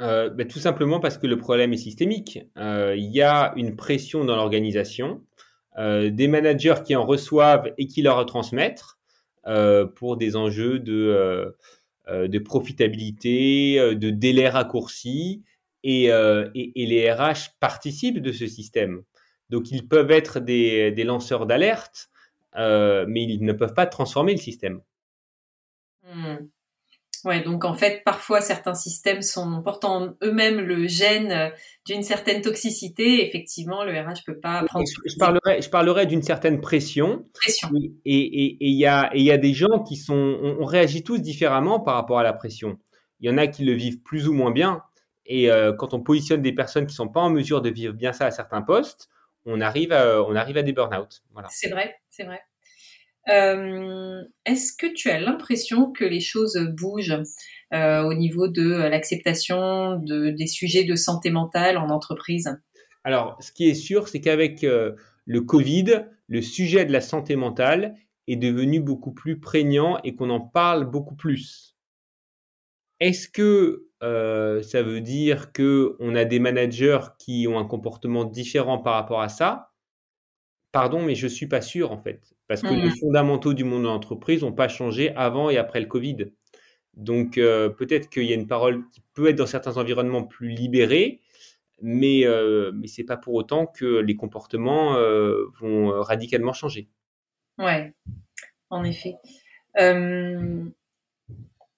Euh, 0.02 0.30
ben, 0.30 0.48
Tout 0.48 0.60
simplement 0.60 1.00
parce 1.00 1.18
que 1.18 1.28
le 1.28 1.38
problème 1.38 1.74
est 1.74 1.78
systémique. 1.78 2.40
Euh, 2.58 2.96
il 2.98 3.12
y 3.12 3.22
a 3.22 3.54
une 3.56 3.76
pression 3.76 4.26
dans 4.26 4.36
l'organisation, 4.36 5.24
euh, 5.78 6.10
des 6.10 6.28
managers 6.28 6.76
qui 6.86 6.96
en 6.96 7.06
reçoivent 7.06 7.72
et 7.78 7.88
qui 7.88 8.02
leur 8.02 8.18
retransmettent 8.18 8.84
euh, 9.48 9.86
pour 9.86 10.18
des 10.18 10.36
enjeux 10.36 10.80
de, 10.80 11.56
de 12.10 12.40
profitabilité, 12.40 13.96
de 13.96 14.10
délai 14.10 14.50
raccourci, 14.50 15.44
et, 15.84 16.06
et 16.06 16.86
les 16.86 17.12
RH 17.12 17.52
participent 17.60 18.22
de 18.22 18.32
ce 18.32 18.48
système. 18.48 19.04
Donc 19.50 19.72
ils 19.72 19.88
peuvent 19.88 20.12
être 20.12 20.40
des, 20.40 21.04
lanceurs 21.04 21.46
d'alerte, 21.46 22.10
euh, 22.56 23.06
mais 23.08 23.24
ils 23.24 23.44
ne 23.44 23.54
peuvent 23.54 23.74
pas 23.74 23.86
transformer 23.86 24.34
le 24.34 24.40
système. 24.40 24.82
Hmm. 26.04 26.38
Ouais, 27.26 27.42
donc 27.42 27.66
en 27.66 27.74
fait, 27.74 28.04
parfois 28.06 28.40
certains 28.40 28.76
systèmes 28.76 29.24
sont 29.24 29.64
portant 29.64 30.14
eux-mêmes 30.24 30.60
le 30.60 30.88
gène 30.88 31.32
euh, 31.32 31.50
d'une 31.88 32.04
certaine 32.04 32.44
toxicité. 32.44 33.28
Effectivement, 33.28 33.84
le 33.84 34.00
RH 34.00 34.24
peut 34.28 34.38
pas 34.38 34.64
prendre. 34.64 34.86
Je, 35.06 35.18
parlerai, 35.18 35.60
je 35.60 35.70
parlerai 35.72 36.06
d'une 36.06 36.22
certaine 36.22 36.62
pression. 36.62 37.26
Pression. 37.34 37.70
Et 38.06 38.58
il 38.60 38.76
y 38.76 38.86
a, 38.86 39.10
y 39.16 39.32
a 39.32 39.38
des 39.40 39.54
gens 39.54 39.84
qui 39.84 39.96
sont, 39.98 40.14
on, 40.14 40.64
réagit 40.66 41.04
tous 41.04 41.18
différemment 41.18 41.80
par 41.80 41.96
rapport 41.96 42.20
à 42.20 42.24
la 42.24 42.34
pression. 42.34 42.78
Il 43.20 43.28
y 43.28 43.34
en 43.34 43.40
a 43.40 43.48
qui 43.48 43.66
le 43.66 43.74
vivent 43.74 44.02
plus 44.04 44.28
ou 44.28 44.34
moins 44.34 44.52
bien. 44.52 44.84
Et 45.26 45.50
euh, 45.50 45.74
quand 45.74 45.96
on 45.96 46.02
positionne 46.02 46.44
des 46.44 46.54
personnes 46.54 46.86
qui 46.86 46.94
sont 46.94 47.08
pas 47.08 47.22
en 47.22 47.32
mesure 47.32 47.64
de 47.64 47.70
vivre 47.70 47.96
bien 47.96 48.14
ça 48.14 48.28
à 48.28 48.32
certains 48.32 48.62
postes, 48.62 49.10
on 49.46 49.62
arrive 49.62 49.92
à, 49.92 50.24
on 50.24 50.36
arrive 50.36 50.58
à 50.58 50.64
des 50.64 50.74
burn-out. 50.74 51.22
Voilà. 51.32 51.48
C'est 51.52 51.70
vrai, 51.70 51.96
c'est 52.10 52.24
vrai. 52.24 52.42
Euh, 53.30 54.22
est-ce 54.46 54.74
que 54.74 54.88
tu 54.88 55.10
as 55.10 55.20
l'impression 55.20 55.92
que 55.92 56.06
les 56.06 56.20
choses 56.20 56.60
bougent 56.78 57.24
euh, 57.74 58.04
au 58.04 58.14
niveau 58.14 58.48
de 58.48 58.72
l'acceptation 58.88 59.96
de, 59.98 60.30
des 60.30 60.48
sujets 60.48 60.84
de 60.84 60.96
santé 60.96 61.32
mentale 61.32 61.78
en 61.78 61.90
entreprise? 61.90 62.56
Alors, 63.04 63.38
ce 63.40 63.52
qui 63.52 63.68
est 63.68 63.76
sûr, 63.76 64.08
c'est 64.08 64.22
qu'avec 64.22 64.64
euh, 64.64 64.94
le 65.26 65.42
Covid, 65.42 66.06
le 66.28 66.42
sujet 66.42 66.86
de 66.86 66.92
la 66.92 67.02
santé 67.02 67.36
mentale 67.36 67.96
est 68.28 68.36
devenu 68.36 68.80
beaucoup 68.80 69.12
plus 69.12 69.40
prégnant 69.40 70.00
et 70.04 70.16
qu'on 70.16 70.30
en 70.30 70.42
parle 70.42 70.86
beaucoup 70.86 71.16
plus. 71.16 71.76
Est-ce 73.00 73.28
que 73.28 73.88
euh, 74.06 74.62
ça 74.62 74.84
veut 74.84 75.02
dire 75.02 75.52
que 75.52 75.96
on 76.00 76.16
a 76.16 76.26
des 76.26 76.40
managers 76.40 77.00
qui 77.18 77.48
ont 77.50 77.58
un 77.58 77.66
comportement 77.66 78.24
différent 78.24 78.78
par 78.78 78.94
rapport 78.94 79.22
à 79.22 79.30
ça. 79.30 79.72
Pardon, 80.72 81.02
mais 81.02 81.16
je 81.16 81.28
suis 81.28 81.48
pas 81.48 81.62
sûr 81.62 81.92
en 81.92 81.98
fait, 81.98 82.36
parce 82.48 82.62
que 82.62 82.68
les 82.68 82.90
mmh. 82.90 82.98
fondamentaux 83.00 83.54
du 83.54 83.64
monde 83.64 83.84
de 83.84 83.88
l'entreprise 83.88 84.42
n'ont 84.42 84.52
pas 84.52 84.68
changé 84.68 85.16
avant 85.16 85.50
et 85.50 85.58
après 85.58 85.80
le 85.80 85.88
Covid. 85.88 86.18
Donc 86.96 87.38
euh, 87.38 87.70
peut-être 87.70 88.10
qu'il 88.10 88.24
y 88.24 88.32
a 88.32 88.36
une 88.36 88.48
parole 88.48 88.84
qui 88.92 89.02
peut 89.14 89.30
être 89.30 89.38
dans 89.38 89.46
certains 89.46 89.78
environnements 89.78 90.24
plus 90.24 90.50
libérée, 90.50 91.22
mais 91.82 92.26
euh, 92.26 92.72
mais 92.74 92.88
c'est 92.88 93.04
pas 93.04 93.18
pour 93.18 93.34
autant 93.34 93.66
que 93.66 94.00
les 94.00 94.16
comportements 94.16 94.96
euh, 94.96 95.46
vont 95.60 95.90
radicalement 96.02 96.54
changer. 96.54 96.88
Ouais, 97.58 97.94
en 98.70 98.84
effet. 98.84 99.16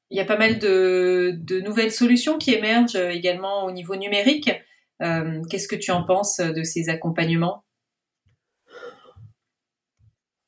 Il 0.10 0.18
y 0.18 0.22
a 0.22 0.26
pas 0.26 0.38
mal 0.38 0.60
de, 0.60 1.62
nouvelles 1.62 1.92
solutions 1.92 2.38
qui 2.38 2.54
émergent 2.54 2.96
également 2.96 3.66
au 3.66 3.72
niveau 3.72 3.96
numérique. 3.96 4.52
Qu'est-ce 5.00 5.68
que 5.68 5.76
tu 5.76 5.92
en 5.92 6.04
penses 6.04 6.40
de 6.40 6.64
ces 6.64 6.90
accompagnements? 6.90 7.64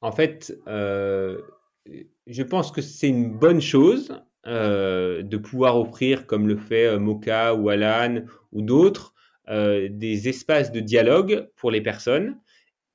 En 0.01 0.11
fait, 0.11 0.53
je 0.65 2.43
pense 2.43 2.71
que 2.71 2.81
c'est 2.81 3.09
une 3.09 3.31
bonne 3.31 3.61
chose 3.61 4.13
euh, 4.47 5.21
de 5.21 5.35
pouvoir 5.35 5.77
offrir, 5.77 6.25
comme 6.25 6.47
le 6.47 6.55
fait 6.55 6.85
euh, 6.85 6.97
Mocha 6.97 7.53
ou 7.53 7.67
Alan 7.67 8.21
ou 8.53 8.61
d'autres, 8.61 9.13
euh, 9.49 9.89
des 9.91 10.29
espaces 10.29 10.71
de 10.71 10.79
dialogue 10.79 11.49
pour 11.57 11.71
les 11.71 11.81
personnes. 11.81 12.39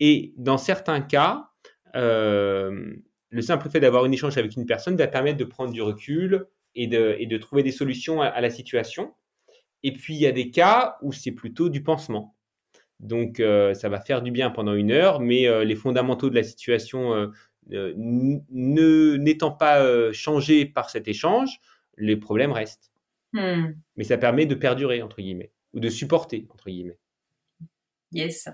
Et 0.00 0.32
dans 0.38 0.56
certains 0.56 1.02
cas, 1.02 1.50
le 1.92 3.42
simple 3.42 3.68
fait 3.68 3.78
d'avoir 3.78 4.04
un 4.04 4.10
échange 4.10 4.38
avec 4.38 4.56
une 4.56 4.64
personne 4.66 4.96
va 4.96 5.06
permettre 5.06 5.36
de 5.36 5.44
prendre 5.44 5.72
du 5.72 5.82
recul 5.82 6.46
et 6.74 6.86
de, 6.86 7.16
et 7.18 7.26
de 7.26 7.38
trouver 7.38 7.62
des 7.62 7.72
solutions 7.72 8.20
à, 8.22 8.40
la 8.40 8.50
situation. 8.50 9.14
Et 9.82 9.92
puis, 9.92 10.14
il 10.14 10.20
y 10.20 10.26
a 10.26 10.32
des 10.32 10.50
cas 10.50 10.96
où 11.02 11.12
c'est 11.12 11.32
plutôt 11.32 11.68
du 11.68 11.82
pansement. 11.82 12.36
Donc, 13.00 13.36
ça 13.38 13.88
va 13.88 14.00
faire 14.00 14.22
du 14.22 14.30
bien 14.30 14.50
pendant 14.50 14.74
une 14.74 14.90
heure, 14.90 15.20
mais 15.20 15.64
les 15.64 15.76
fondamentaux 15.76 16.30
de 16.30 16.34
la 16.34 16.42
situation 16.42 17.30
euh, 17.72 17.94
ne 17.96 19.16
n'étant 19.16 19.50
pas 19.50 19.82
euh, 19.82 20.12
changé 20.12 20.66
par 20.66 20.90
cet 20.90 21.08
échange, 21.08 21.60
les 21.96 22.16
problèmes 22.16 22.52
restent. 22.52 22.92
Hmm. 23.32 23.72
Mais 23.96 24.04
ça 24.04 24.18
permet 24.18 24.46
de 24.46 24.54
perdurer, 24.54 25.02
entre 25.02 25.22
guillemets, 25.22 25.50
ou 25.72 25.80
de 25.80 25.88
supporter, 25.88 26.46
entre 26.50 26.66
guillemets. 26.66 26.98
Yes. 28.12 28.48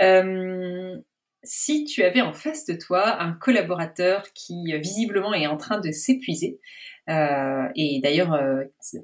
Euh, 0.00 0.96
si 1.42 1.84
tu 1.84 2.02
avais 2.02 2.20
en 2.20 2.32
face 2.32 2.64
de 2.64 2.74
toi 2.74 3.20
un 3.20 3.32
collaborateur 3.32 4.22
qui 4.34 4.72
visiblement 4.78 5.34
est 5.34 5.46
en 5.46 5.56
train 5.56 5.80
de 5.80 5.90
s'épuiser, 5.90 6.60
et 7.08 8.00
d'ailleurs 8.02 8.38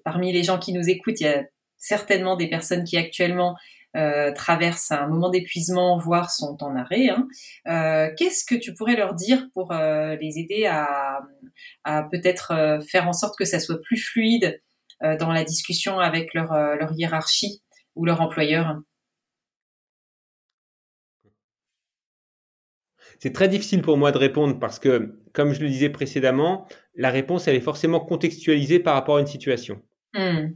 parmi 0.04 0.32
les 0.32 0.42
gens 0.42 0.58
qui 0.58 0.72
nous 0.72 0.88
écoutent, 0.88 1.20
il 1.20 1.24
y 1.24 1.28
a 1.28 1.44
certainement 1.76 2.36
des 2.36 2.48
personnes 2.48 2.84
qui 2.84 2.96
actuellement 2.96 3.56
euh, 3.96 4.32
traversent 4.32 4.92
un 4.92 5.08
moment 5.08 5.30
d'épuisement, 5.30 5.98
voire 5.98 6.30
sont 6.30 6.56
en 6.62 6.76
arrêt. 6.76 7.08
Hein. 7.08 7.26
Euh, 7.66 8.08
qu'est-ce 8.16 8.44
que 8.44 8.54
tu 8.54 8.72
pourrais 8.72 8.94
leur 8.94 9.14
dire 9.14 9.48
pour 9.52 9.72
euh, 9.72 10.14
les 10.20 10.38
aider 10.38 10.66
à, 10.66 11.22
peut-être 12.12 12.78
faire 12.88 13.08
en 13.08 13.12
sorte 13.12 13.36
que 13.36 13.44
ça 13.44 13.58
soit 13.58 13.80
plus 13.80 13.96
fluide 13.96 14.62
dans 15.18 15.32
la 15.32 15.44
discussion 15.44 15.98
avec 15.98 16.34
leur, 16.34 16.52
leur 16.52 16.92
hiérarchie 16.92 17.62
ou 17.96 18.04
leur 18.04 18.20
employeur? 18.20 18.80
C'est 23.20 23.32
très 23.32 23.48
difficile 23.48 23.82
pour 23.82 23.96
moi 23.96 24.10
de 24.12 24.18
répondre 24.18 24.58
parce 24.58 24.78
que, 24.78 25.14
comme 25.32 25.52
je 25.52 25.60
le 25.60 25.68
disais 25.68 25.90
précédemment, 25.90 26.66
la 26.94 27.10
réponse, 27.10 27.46
elle 27.46 27.54
est 27.54 27.60
forcément 27.60 28.00
contextualisée 28.00 28.80
par 28.80 28.94
rapport 28.94 29.18
à 29.18 29.20
une 29.20 29.26
situation. 29.26 29.80
Mmh 30.14 30.48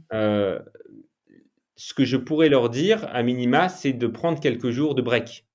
ce 1.77 1.93
que 1.93 2.05
je 2.05 2.17
pourrais 2.17 2.49
leur 2.49 2.69
dire, 2.69 3.07
à 3.13 3.21
minima, 3.21 3.69
c'est 3.69 3.93
de 3.93 4.07
prendre 4.07 4.39
quelques 4.39 4.69
jours 4.69 4.95
de 4.95 5.01
break. 5.01 5.45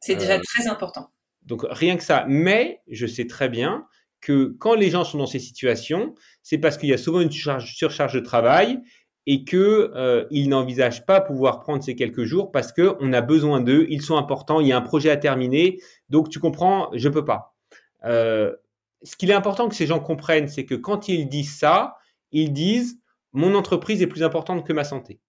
C'est 0.00 0.14
déjà 0.14 0.36
euh, 0.36 0.40
très 0.44 0.68
important. 0.68 1.10
Donc 1.42 1.66
rien 1.68 1.96
que 1.96 2.02
ça. 2.02 2.24
Mais 2.28 2.80
je 2.88 3.06
sais 3.06 3.26
très 3.26 3.48
bien 3.48 3.86
que 4.20 4.54
quand 4.58 4.74
les 4.74 4.90
gens 4.90 5.04
sont 5.04 5.18
dans 5.18 5.26
ces 5.26 5.38
situations, 5.38 6.14
c'est 6.42 6.58
parce 6.58 6.78
qu'il 6.78 6.88
y 6.88 6.94
a 6.94 6.98
souvent 6.98 7.20
une 7.20 7.30
surcharge 7.30 8.14
de 8.14 8.20
travail 8.20 8.80
et 9.26 9.44
que 9.44 9.92
euh, 9.94 10.24
ils 10.30 10.48
n'envisagent 10.48 11.04
pas 11.04 11.20
pouvoir 11.20 11.60
prendre 11.60 11.82
ces 11.82 11.96
quelques 11.96 12.24
jours 12.24 12.52
parce 12.52 12.72
que 12.72 12.96
on 13.00 13.12
a 13.12 13.20
besoin 13.20 13.60
d'eux, 13.60 13.86
ils 13.90 14.02
sont 14.02 14.16
importants, 14.16 14.60
il 14.60 14.68
y 14.68 14.72
a 14.72 14.76
un 14.76 14.82
projet 14.82 15.10
à 15.10 15.16
terminer, 15.16 15.80
donc 16.08 16.28
tu 16.28 16.38
comprends, 16.38 16.90
je 16.94 17.08
peux 17.08 17.24
pas. 17.24 17.56
Euh, 18.04 18.54
ce 19.02 19.16
qu'il 19.16 19.30
est 19.30 19.34
important 19.34 19.68
que 19.68 19.74
ces 19.74 19.86
gens 19.86 20.00
comprennent, 20.00 20.48
c'est 20.48 20.64
que 20.64 20.74
quand 20.74 21.08
ils 21.08 21.28
disent 21.28 21.56
ça, 21.56 21.96
ils 22.30 22.52
disent 22.52 23.00
mon 23.32 23.54
entreprise 23.54 24.00
est 24.00 24.06
plus 24.06 24.22
importante 24.22 24.66
que 24.66 24.72
ma 24.72 24.84
santé. 24.84 25.20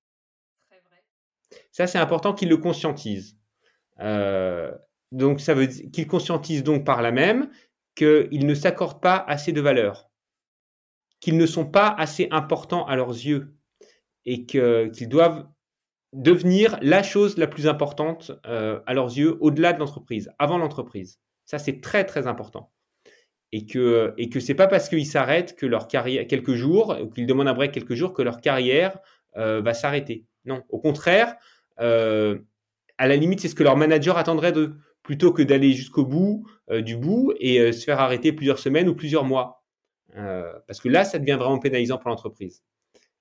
Ça, 1.71 1.88
c'est 1.88 1.97
important 1.97 2.33
qu'ils 2.33 2.49
le 2.49 2.57
conscientisent. 2.57 3.36
Euh, 3.99 4.71
donc, 5.12 5.41
ça 5.41 5.53
veut 5.53 5.67
dire 5.67 5.86
qu'ils 5.91 6.07
conscientisent 6.07 6.63
donc 6.63 6.86
par 6.86 7.01
là 7.01 7.12
même 7.12 7.49
qu'ils 7.95 8.45
ne 8.45 8.53
s'accordent 8.53 9.01
pas 9.01 9.17
assez 9.27 9.51
de 9.51 9.62
valeur, 9.62 10.10
qu'ils 11.19 11.38
ne 11.38 11.45
sont 11.45 11.65
pas 11.65 11.88
assez 11.89 12.27
importants 12.31 12.86
à 12.86 12.95
leurs 12.95 13.10
yeux 13.10 13.57
et 14.28 14.46
qu'ils 14.46 15.10
doivent 15.10 15.48
devenir 16.13 16.78
la 16.82 17.02
chose 17.02 17.38
la 17.38 17.48
plus 17.48 17.68
importante 17.68 18.32
euh, 18.46 18.80
à 18.86 18.94
leurs 18.94 19.18
yeux 19.18 19.38
au-delà 19.40 19.74
de 19.74 19.80
l'entreprise, 19.80 20.30
avant 20.38 20.58
l'entreprise. 20.58 21.20
Ça, 21.46 21.58
c'est 21.58 21.82
très, 21.82 22.04
très 22.06 22.28
important 22.28 22.72
et 23.54 23.66
que 23.66 24.13
et 24.18 24.28
que 24.30 24.54
pas 24.54 24.68
parce 24.68 24.90
qu'ils 24.90 25.06
s'arrêtent 25.06 25.56
que 25.56 25.66
leur 25.66 25.88
carrière 25.88 26.28
quelques 26.28 26.56
jours 26.56 26.98
ou 27.02 27.08
qu'ils 27.08 27.26
demandent 27.26 27.48
un 27.48 27.54
break 27.54 27.72
quelques 27.72 27.94
jours 27.94 28.12
que 28.12 28.22
leur 28.22 28.42
carrière 28.42 29.00
euh, 29.38 29.62
va 29.62 29.74
s'arrêter. 29.74 30.26
Non, 30.44 30.63
au 30.68 30.80
contraire, 30.80 31.38
euh, 31.80 32.40
à 32.98 33.08
la 33.08 33.16
limite, 33.16 33.40
c'est 33.40 33.48
ce 33.48 33.56
que 33.56 33.63
leur 33.63 33.78
manager 33.78 34.18
attendrait 34.18 34.52
d'eux, 34.52 34.76
plutôt 35.04 35.32
que 35.32 35.42
d'aller 35.42 35.72
jusqu'au 35.72 36.06
bout 36.06 36.46
du 36.70 36.98
bout 36.98 37.34
et 37.40 37.72
se 37.72 37.86
faire 37.86 38.02
arrêter 38.02 38.34
plusieurs 38.34 38.60
semaines 38.60 38.90
ou 38.90 38.96
plusieurs 38.96 39.24
mois, 39.24 39.63
parce 40.13 40.82
que 40.82 40.90
là, 40.90 41.06
ça 41.06 41.20
devient 41.20 41.38
vraiment 41.40 41.60
pénalisant 41.60 41.98
pour 41.98 42.10
l'entreprise. 42.10 42.62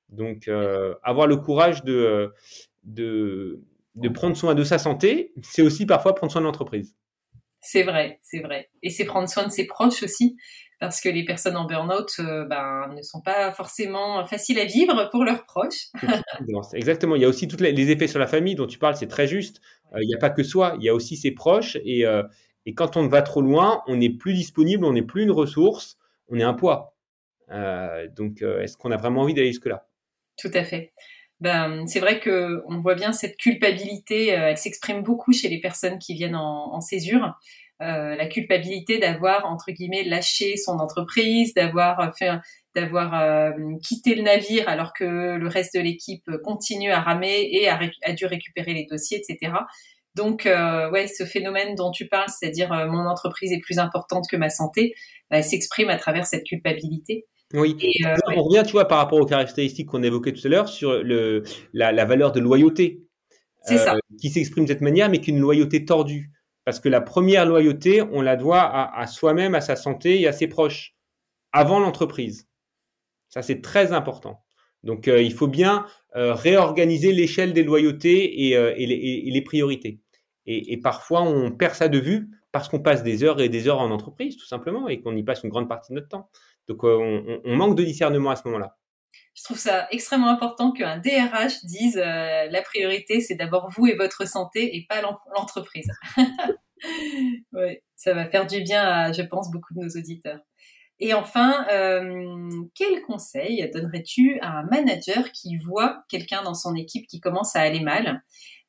Donc, 0.08 0.48
avoir 1.02 1.26
le 1.26 1.36
courage 1.36 1.84
de, 1.84 2.32
de 2.84 3.60
de 3.96 4.08
prendre 4.08 4.36
soin 4.36 4.54
de 4.54 4.62
sa 4.62 4.78
santé, 4.78 5.32
c'est 5.42 5.62
aussi 5.62 5.86
parfois 5.86 6.14
prendre 6.14 6.30
soin 6.30 6.42
de 6.42 6.46
l'entreprise. 6.46 6.94
C'est 7.60 7.82
vrai, 7.82 8.20
c'est 8.22 8.40
vrai. 8.40 8.70
Et 8.82 8.90
c'est 8.90 9.06
prendre 9.06 9.28
soin 9.28 9.44
de 9.44 9.50
ses 9.50 9.66
proches 9.66 10.02
aussi, 10.02 10.36
parce 10.78 11.00
que 11.00 11.08
les 11.08 11.24
personnes 11.24 11.56
en 11.56 11.64
burn-out 11.64 12.12
euh, 12.20 12.44
ben, 12.44 12.92
ne 12.94 13.02
sont 13.02 13.22
pas 13.22 13.50
forcément 13.50 14.24
faciles 14.26 14.58
à 14.60 14.66
vivre 14.66 15.08
pour 15.10 15.24
leurs 15.24 15.44
proches. 15.46 15.86
Exactement. 16.74 17.16
Il 17.16 17.22
y 17.22 17.24
a 17.24 17.28
aussi 17.28 17.48
tous 17.48 17.60
les 17.60 17.90
effets 17.90 18.06
sur 18.06 18.20
la 18.20 18.26
famille 18.26 18.54
dont 18.54 18.66
tu 18.66 18.78
parles, 18.78 18.96
c'est 18.96 19.08
très 19.08 19.26
juste. 19.26 19.60
Euh, 19.94 20.02
il 20.02 20.06
n'y 20.06 20.14
a 20.14 20.18
pas 20.18 20.30
que 20.30 20.42
soi, 20.42 20.76
il 20.78 20.84
y 20.84 20.88
a 20.88 20.94
aussi 20.94 21.16
ses 21.16 21.32
proches. 21.32 21.76
Et, 21.84 22.06
euh, 22.06 22.22
et 22.66 22.74
quand 22.74 22.96
on 22.96 23.08
va 23.08 23.22
trop 23.22 23.40
loin, 23.40 23.82
on 23.86 23.96
n'est 23.96 24.10
plus 24.10 24.34
disponible, 24.34 24.84
on 24.84 24.92
n'est 24.92 25.02
plus 25.02 25.22
une 25.22 25.32
ressource, 25.32 25.96
on 26.28 26.38
est 26.38 26.44
un 26.44 26.54
poids. 26.54 26.94
donc, 27.48 28.42
est-ce 28.42 28.76
qu'on 28.76 28.90
a 28.90 28.96
vraiment 28.96 29.22
envie 29.22 29.34
d'aller 29.34 29.48
jusque-là? 29.48 29.86
Tout 30.36 30.50
à 30.54 30.64
fait 30.64 30.92
ben, 31.40 31.86
c'est 31.86 32.00
vrai 32.00 32.18
que 32.18 32.62
on 32.66 32.78
voit 32.78 32.94
bien 32.94 33.12
cette 33.12 33.36
culpabilité, 33.36 34.32
euh, 34.34 34.48
elle 34.50 34.56
s'exprime 34.56 35.02
beaucoup 35.02 35.32
chez 35.32 35.48
les 35.48 35.60
personnes 35.60 35.98
qui 35.98 36.14
viennent 36.14 36.36
en, 36.36 36.80
césure. 36.80 37.34
Euh, 37.82 38.16
la 38.16 38.26
culpabilité 38.26 38.98
d'avoir 38.98 39.44
entre 39.44 39.70
guillemets 39.70 40.04
lâché 40.04 40.56
son 40.56 40.78
entreprise, 40.78 41.52
d'avoir 41.52 42.16
fait, 42.16 42.30
d'avoir 42.74 43.20
euh, 43.20 43.52
quitté 43.82 44.14
le 44.14 44.22
navire 44.22 44.66
alors 44.66 44.94
que 44.94 45.04
le 45.36 45.48
reste 45.48 45.74
de 45.74 45.80
l'équipe 45.80 46.24
continue 46.42 46.90
à 46.90 47.00
ramer 47.00 47.46
et 47.52 47.68
a, 47.68 48.12
dû 48.14 48.24
récupérer 48.24 48.72
les 48.72 48.86
dossiers, 48.86 49.18
etc. 49.18 49.52
Donc, 50.14 50.46
euh, 50.46 50.90
ouais, 50.90 51.06
ce 51.06 51.26
phénomène 51.26 51.74
dont 51.74 51.90
tu 51.90 52.08
parles, 52.08 52.30
c'est-à-dire 52.30 52.70
mon 52.88 53.06
entreprise 53.06 53.52
est 53.52 53.60
plus 53.60 53.78
importante 53.78 54.24
que 54.30 54.36
ma 54.36 54.48
santé, 54.48 54.94
bah, 55.30 55.42
s'exprime 55.42 55.90
à 55.90 55.96
travers 55.96 56.26
cette 56.26 56.44
culpabilité. 56.44 57.26
Oui, 57.54 57.76
euh, 58.04 58.16
on 58.34 58.42
revient, 58.42 58.62
tu 58.66 58.72
vois, 58.72 58.86
par 58.86 58.98
rapport 58.98 59.20
aux 59.20 59.26
caractéristiques 59.26 59.88
qu'on 59.88 60.02
évoquait 60.02 60.32
tout 60.32 60.46
à 60.46 60.50
l'heure 60.50 60.68
sur 60.68 61.02
le, 61.02 61.44
la, 61.72 62.04
valeur 62.04 62.32
de 62.32 62.40
loyauté. 62.40 63.02
Euh, 63.70 63.98
qui 64.20 64.30
s'exprime 64.30 64.64
de 64.64 64.68
cette 64.68 64.80
manière, 64.80 65.10
mais 65.10 65.20
qu'une 65.20 65.40
loyauté 65.40 65.84
tordue. 65.84 66.30
Parce 66.64 66.78
que 66.78 66.88
la 66.88 67.00
première 67.00 67.46
loyauté, 67.46 68.00
on 68.00 68.22
la 68.22 68.36
doit 68.36 68.62
à, 68.62 69.06
soi-même, 69.06 69.54
à 69.56 69.60
sa 69.60 69.74
santé 69.74 70.20
et 70.20 70.28
à 70.28 70.32
ses 70.32 70.46
proches, 70.46 70.94
avant 71.52 71.80
l'entreprise. 71.80 72.48
Ça, 73.28 73.42
c'est 73.42 73.60
très 73.60 73.92
important. 73.92 74.44
Donc, 74.84 75.08
euh, 75.08 75.20
il 75.20 75.32
faut 75.32 75.48
bien 75.48 75.86
réorganiser 76.14 77.12
l'échelle 77.12 77.52
des 77.52 77.62
loyautés 77.62 78.48
et, 78.48 78.86
les, 78.86 79.42
priorités. 79.42 80.00
Et, 80.46 80.72
et, 80.72 80.76
parfois, 80.78 81.22
on 81.22 81.50
perd 81.50 81.74
ça 81.74 81.88
de 81.88 81.98
vue 81.98 82.30
parce 82.56 82.70
qu'on 82.70 82.80
passe 82.80 83.02
des 83.02 83.22
heures 83.22 83.38
et 83.42 83.50
des 83.50 83.68
heures 83.68 83.80
en 83.80 83.90
entreprise, 83.90 84.38
tout 84.38 84.46
simplement, 84.46 84.88
et 84.88 85.02
qu'on 85.02 85.14
y 85.14 85.22
passe 85.22 85.42
une 85.42 85.50
grande 85.50 85.68
partie 85.68 85.92
de 85.92 85.96
notre 85.96 86.08
temps. 86.08 86.30
Donc 86.68 86.84
euh, 86.84 87.40
on, 87.44 87.54
manque 87.54 87.76
de 87.76 87.84
discernement 87.84 88.30
à 88.30 88.36
ce 88.36 88.48
moment-là. 88.48 88.78
Je 89.34 89.44
trouve 89.44 89.58
ça 89.58 89.86
extrêmement 89.90 90.30
important 90.30 90.72
qu'un 90.72 90.96
DRH 90.96 91.64
dise 91.64 91.98
euh, 91.98 92.46
la 92.50 92.62
priorité, 92.62 93.20
c'est 93.20 93.34
d'abord 93.34 93.70
vous 93.76 93.86
et 93.86 93.94
votre 93.94 94.26
santé 94.26 94.74
et 94.74 94.86
pas 94.88 95.02
l'entreprise. 95.02 95.90
ouais, 97.52 97.82
ça 97.94 98.14
va 98.14 98.24
faire 98.24 98.46
du 98.46 98.62
bien 98.62 98.82
à, 98.82 99.12
je 99.12 99.22
pense, 99.22 99.50
beaucoup 99.50 99.74
de 99.74 99.80
nos 99.80 99.90
auditeurs. 99.90 100.40
Et 100.98 101.12
enfin, 101.12 101.66
euh, 101.70 102.48
quel 102.74 103.02
conseil 103.02 103.70
donnerais-tu 103.70 104.40
à 104.40 104.60
un 104.60 104.62
manager 104.62 105.30
qui 105.32 105.58
voit 105.58 106.04
quelqu'un 106.08 106.42
dans 106.42 106.54
son 106.54 106.74
équipe 106.74 107.06
qui 107.06 107.20
commence 107.20 107.54
à 107.54 107.60
aller 107.60 107.80
mal? 107.80 108.22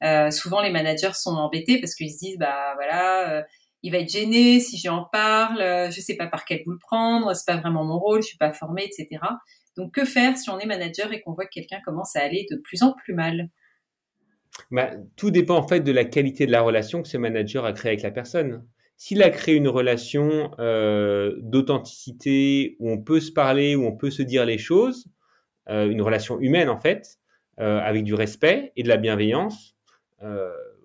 Euh, 0.04 0.30
Souvent, 0.30 0.62
les 0.62 0.72
managers 0.72 1.14
sont 1.14 1.36
embêtés 1.36 1.80
parce 1.80 1.96
qu'ils 1.96 2.12
se 2.12 2.18
disent, 2.18 2.38
bah 2.38 2.74
voilà, 2.76 3.46
il 3.84 3.92
va 3.92 4.00
être 4.00 4.10
gêné 4.10 4.60
si 4.60 4.78
j'en 4.78 5.06
parle, 5.12 5.60
je 5.92 6.02
sais 6.02 6.16
pas 6.16 6.28
par 6.28 6.46
quel 6.46 6.64
bout 6.66 6.72
le 6.72 6.80
prendre, 6.80 7.34
c'est 7.36 7.46
pas 7.46 7.58
vraiment 7.58 7.86
mon 7.86 8.00
rôle, 8.00 8.22
je 8.22 8.28
suis 8.28 8.38
pas 8.38 8.52
formé, 8.52 8.86
etc. 8.86 9.20
Donc, 9.78 9.94
que 9.94 10.06
faire 10.06 10.36
si 10.36 10.50
on 10.50 10.60
est 10.60 10.66
manager 10.66 11.14
et 11.14 11.22
qu'on 11.22 11.34
voit 11.34 11.46
que 11.46 11.54
quelqu'un 11.54 11.80
commence 11.86 12.16
à 12.16 12.22
aller 12.22 12.48
de 12.50 12.58
plus 12.58 12.82
en 12.82 12.94
plus 12.94 13.14
mal? 13.14 13.50
Bah, 14.72 14.90
Tout 15.16 15.30
dépend 15.30 15.58
en 15.58 15.68
fait 15.68 15.82
de 15.82 15.92
la 15.92 16.04
qualité 16.04 16.48
de 16.48 16.52
la 16.52 16.62
relation 16.62 17.04
que 17.04 17.08
ce 17.08 17.18
manager 17.18 17.64
a 17.64 17.74
créée 17.74 17.92
avec 17.92 18.02
la 18.02 18.12
personne. 18.12 18.66
S'il 18.98 19.22
a 19.22 19.30
créé 19.30 19.54
une 19.54 19.68
relation 19.68 20.52
euh, 20.58 21.36
d'authenticité 21.42 22.76
où 22.80 22.90
on 22.90 22.98
peut 22.98 23.20
se 23.20 23.32
parler, 23.32 23.76
où 23.76 23.86
on 23.86 23.96
peut 23.96 24.10
se 24.10 24.24
dire 24.24 24.46
les 24.46 24.58
choses, 24.58 25.06
euh, 25.70 25.88
une 25.88 26.02
relation 26.02 26.40
humaine 26.40 26.70
en 26.70 26.80
fait, 26.80 27.20
euh, 27.60 27.80
avec 27.80 28.04
du 28.04 28.16
respect 28.16 28.72
et 28.76 28.82
de 28.82 28.90
la 28.90 28.98
bienveillance, 28.98 29.76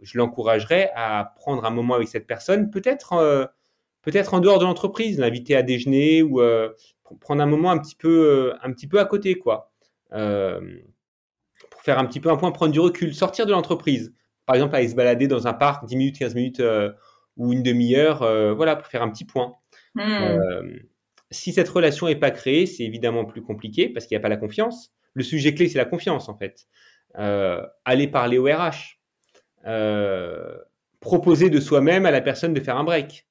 je 0.02 0.18
l'encouragerais 0.18 0.90
à 0.94 1.32
prendre 1.36 1.64
un 1.64 1.70
moment 1.70 1.94
avec 1.94 2.08
cette 2.08 2.26
personne, 2.26 2.70
peut-être 2.70 3.50
peut-être 4.02 4.34
en 4.34 4.40
dehors 4.40 4.58
de 4.58 4.64
l'entreprise, 4.64 5.18
l'inviter 5.18 5.56
à 5.56 5.62
déjeuner 5.62 6.22
ou 6.22 6.40
prendre 7.20 7.42
un 7.42 7.46
moment 7.46 7.70
un 7.70 7.78
petit 7.78 7.94
peu 7.94 8.52
un 8.62 8.72
petit 8.72 8.86
peu 8.86 9.00
à 9.00 9.04
côté 9.04 9.38
quoi, 9.38 9.72
pour 10.10 11.82
faire 11.82 11.98
un 11.98 12.04
petit 12.06 12.20
peu 12.20 12.30
un 12.30 12.36
point, 12.36 12.50
prendre 12.50 12.72
du 12.72 12.80
recul, 12.80 13.14
sortir 13.14 13.46
de 13.46 13.52
l'entreprise. 13.52 14.12
Par 14.44 14.56
exemple, 14.56 14.74
aller 14.74 14.88
se 14.88 14.96
balader 14.96 15.28
dans 15.28 15.46
un 15.46 15.52
parc 15.52 15.86
10 15.86 15.96
minutes, 15.96 16.18
15 16.18 16.34
minutes 16.34 16.62
ou 17.36 17.52
une 17.52 17.62
demi-heure, 17.62 18.22
euh, 18.22 18.52
voilà, 18.54 18.76
pour 18.76 18.86
faire 18.86 19.02
un 19.02 19.10
petit 19.10 19.24
point. 19.24 19.54
Hmm. 19.94 20.00
Euh, 20.00 20.78
si 21.30 21.52
cette 21.52 21.68
relation 21.68 22.06
n'est 22.06 22.16
pas 22.16 22.30
créée, 22.30 22.66
c'est 22.66 22.84
évidemment 22.84 23.24
plus 23.24 23.42
compliqué 23.42 23.88
parce 23.88 24.06
qu'il 24.06 24.16
n'y 24.16 24.20
a 24.20 24.22
pas 24.22 24.28
la 24.28 24.36
confiance. 24.36 24.92
Le 25.14 25.22
sujet 25.22 25.54
clé, 25.54 25.68
c'est 25.68 25.78
la 25.78 25.84
confiance, 25.84 26.28
en 26.28 26.36
fait. 26.36 26.66
Euh, 27.18 27.62
aller 27.84 28.08
parler 28.08 28.38
au 28.38 28.44
RH. 28.44 29.00
Proposer 31.00 31.50
de 31.50 31.60
soi-même 31.60 32.06
à 32.06 32.10
la 32.10 32.20
personne 32.20 32.54
de 32.54 32.60
faire 32.60 32.76
un 32.76 32.84
break. 32.84 33.26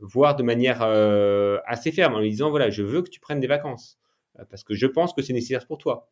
voire 0.00 0.36
de 0.36 0.42
manière 0.42 0.82
assez 1.66 1.92
ferme 1.92 2.14
en 2.14 2.20
lui 2.20 2.30
disant 2.30 2.50
voilà, 2.50 2.70
je 2.70 2.82
veux 2.82 3.02
que 3.02 3.10
tu 3.10 3.20
prennes 3.20 3.40
des 3.40 3.46
vacances 3.46 3.98
parce 4.50 4.64
que 4.64 4.74
je 4.74 4.86
pense 4.86 5.14
que 5.14 5.22
c'est 5.22 5.32
nécessaire 5.32 5.66
pour 5.66 5.78
toi. 5.78 6.08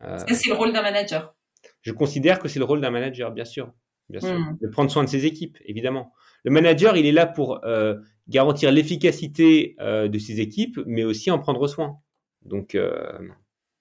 c'est 0.00 0.48
le 0.48 0.54
rôle 0.54 0.72
d'un 0.72 0.82
manager. 0.82 1.34
Je 1.82 1.92
considère 1.92 2.38
que 2.38 2.48
c'est 2.48 2.58
le 2.58 2.64
rôle 2.64 2.80
d'un 2.80 2.90
manager, 2.90 3.32
bien 3.32 3.44
sûr 3.44 3.72
bien 4.08 4.20
sûr, 4.20 4.38
hmm. 4.38 4.58
de 4.60 4.68
prendre 4.68 4.90
soin 4.90 5.04
de 5.04 5.08
ses 5.08 5.26
équipes, 5.26 5.58
évidemment. 5.64 6.12
Le 6.44 6.50
manager, 6.50 6.96
il 6.96 7.06
est 7.06 7.12
là 7.12 7.26
pour 7.26 7.64
euh, 7.64 7.96
garantir 8.28 8.70
l'efficacité 8.70 9.76
euh, 9.80 10.08
de 10.08 10.18
ses 10.18 10.40
équipes, 10.40 10.78
mais 10.86 11.04
aussi 11.04 11.30
en 11.30 11.38
prendre 11.38 11.66
soin. 11.66 12.00
Donc, 12.42 12.74
euh, 12.74 13.18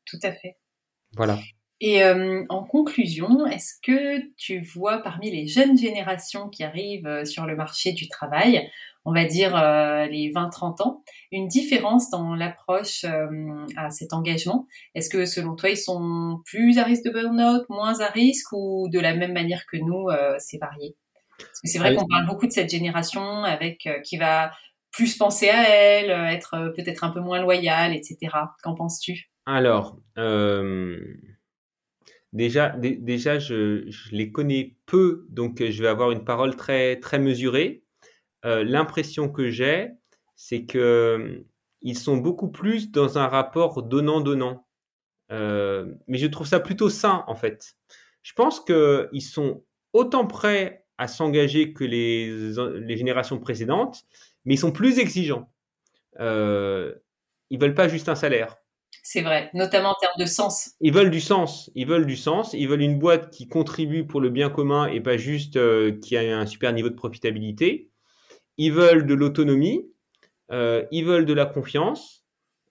tout 0.05 0.19
à 0.23 0.31
fait. 0.31 0.57
Voilà. 1.15 1.39
Et 1.81 2.03
en 2.03 2.63
conclusion, 2.63 3.45
est-ce 3.45 3.73
que 3.83 4.21
tu 4.37 4.61
vois 4.61 4.99
parmi 4.99 5.29
les 5.29 5.47
jeunes 5.47 5.77
générations 5.77 6.49
qui 6.49 6.63
arrivent 6.63 7.25
sur 7.25 7.45
le 7.45 7.55
marché 7.55 7.91
du 7.91 8.07
travail, 8.07 8.69
on 9.03 9.13
va 9.13 9.25
dire 9.25 9.51
les 10.09 10.31
20-30 10.33 10.81
ans, 10.81 11.03
une 11.31 11.47
différence 11.47 12.09
dans 12.09 12.33
l'approche 12.33 13.03
à 13.75 13.89
cet 13.89 14.13
engagement? 14.13 14.67
Est-ce 14.95 15.09
que 15.09 15.25
selon 15.25 15.55
toi, 15.55 15.69
ils 15.69 15.77
sont 15.77 16.41
plus 16.45 16.77
à 16.79 16.83
risque 16.83 17.03
de 17.03 17.11
burn-out, 17.11 17.65
moins 17.69 17.99
à 17.99 18.07
risque 18.07 18.51
ou 18.53 18.87
de 18.89 18.99
la 18.99 19.13
même 19.13 19.33
manière 19.33 19.65
que 19.65 19.77
nous, 19.77 20.07
c'est 20.39 20.57
varié? 20.57 20.95
Parce 21.37 21.59
que 21.61 21.67
c'est 21.67 21.79
vrai 21.79 21.93
qu'on 21.93 22.07
parle 22.07 22.25
beaucoup 22.25 22.47
de 22.47 22.53
cette 22.53 22.69
génération 22.69 23.43
avec 23.43 23.87
qui 24.05 24.17
va 24.17 24.53
plus 24.91 25.17
penser 25.17 25.49
à 25.49 25.69
elle, 25.69 26.09
être 26.33 26.71
peut-être 26.73 27.03
un 27.03 27.09
peu 27.09 27.19
moins 27.19 27.41
loyale, 27.41 27.93
etc. 27.93 28.17
Qu'en 28.63 28.75
penses-tu? 28.75 29.29
Alors, 29.45 29.99
Déjà, 32.35 32.75
déjà 32.77 33.39
je, 33.39 33.89
les 34.11 34.29
connais 34.29 34.75
peu, 34.87 35.25
donc 35.29 35.61
euh, 35.61 35.71
je 35.71 35.81
vais 35.81 35.87
avoir 35.87 36.11
une 36.11 36.25
parole 36.25 36.57
très, 36.57 36.99
très 36.99 37.17
mesurée. 37.17 37.81
Euh, 38.43 38.65
l'impression 38.65 39.29
que 39.29 39.49
j'ai, 39.49 39.91
c'est 40.35 40.65
qu'ils 40.65 40.81
euh, 40.81 41.43
sont 41.93 42.17
beaucoup 42.17 42.49
plus 42.49 42.91
dans 42.91 43.17
un 43.17 43.27
rapport 43.27 43.83
donnant-donnant. 43.83 44.67
mais 45.29 46.17
je 46.17 46.27
trouve 46.27 46.45
ça 46.45 46.59
plutôt 46.59 46.89
sain, 46.89 47.23
en 47.27 47.35
fait. 47.35 47.77
Je 48.21 48.33
pense 48.33 48.59
qu'ils 48.59 49.21
sont 49.21 49.63
autant 49.93 50.27
prêts 50.27 50.85
à 50.97 51.07
s'engager 51.07 51.71
que 51.71 51.85
les, 51.85 52.97
générations 52.97 53.39
précédentes, 53.39 54.03
mais 54.43 54.55
ils 54.55 54.59
sont 54.59 54.73
plus 54.73 54.99
exigeants. 54.99 55.49
ils 56.19 57.59
veulent 57.59 57.75
pas 57.75 57.87
juste 57.87 58.09
un 58.09 58.15
salaire. 58.15 58.57
C'est 59.07 59.21
vrai, 59.21 59.51
notamment 59.53 59.89
en 59.89 59.95
termes 60.01 60.17
de 60.17 60.25
sens. 60.25 60.71
Ils 60.81 60.91
veulent 60.91 61.11
du 61.11 61.21
sens. 61.21 61.69
Ils 61.75 61.85
veulent 61.85 62.07
du 62.07 62.15
sens. 62.15 62.53
Ils 62.53 62.67
veulent 62.67 62.81
une 62.81 62.97
boîte 62.97 63.29
qui 63.29 63.47
contribue 63.47 64.07
pour 64.07 64.19
le 64.19 64.31
bien 64.31 64.49
commun 64.49 64.87
et 64.87 64.99
pas 64.99 65.15
juste 65.15 65.57
euh, 65.57 65.91
qui 65.99 66.17
a 66.17 66.39
un 66.39 66.47
super 66.47 66.73
niveau 66.73 66.89
de 66.89 66.95
profitabilité. 66.95 67.91
Ils 68.57 68.73
veulent 68.73 69.05
de 69.05 69.13
l'autonomie. 69.13 69.87
Euh, 70.51 70.85
ils 70.89 71.05
veulent 71.05 71.27
de 71.27 71.33
la 71.33 71.45
confiance. 71.45 72.25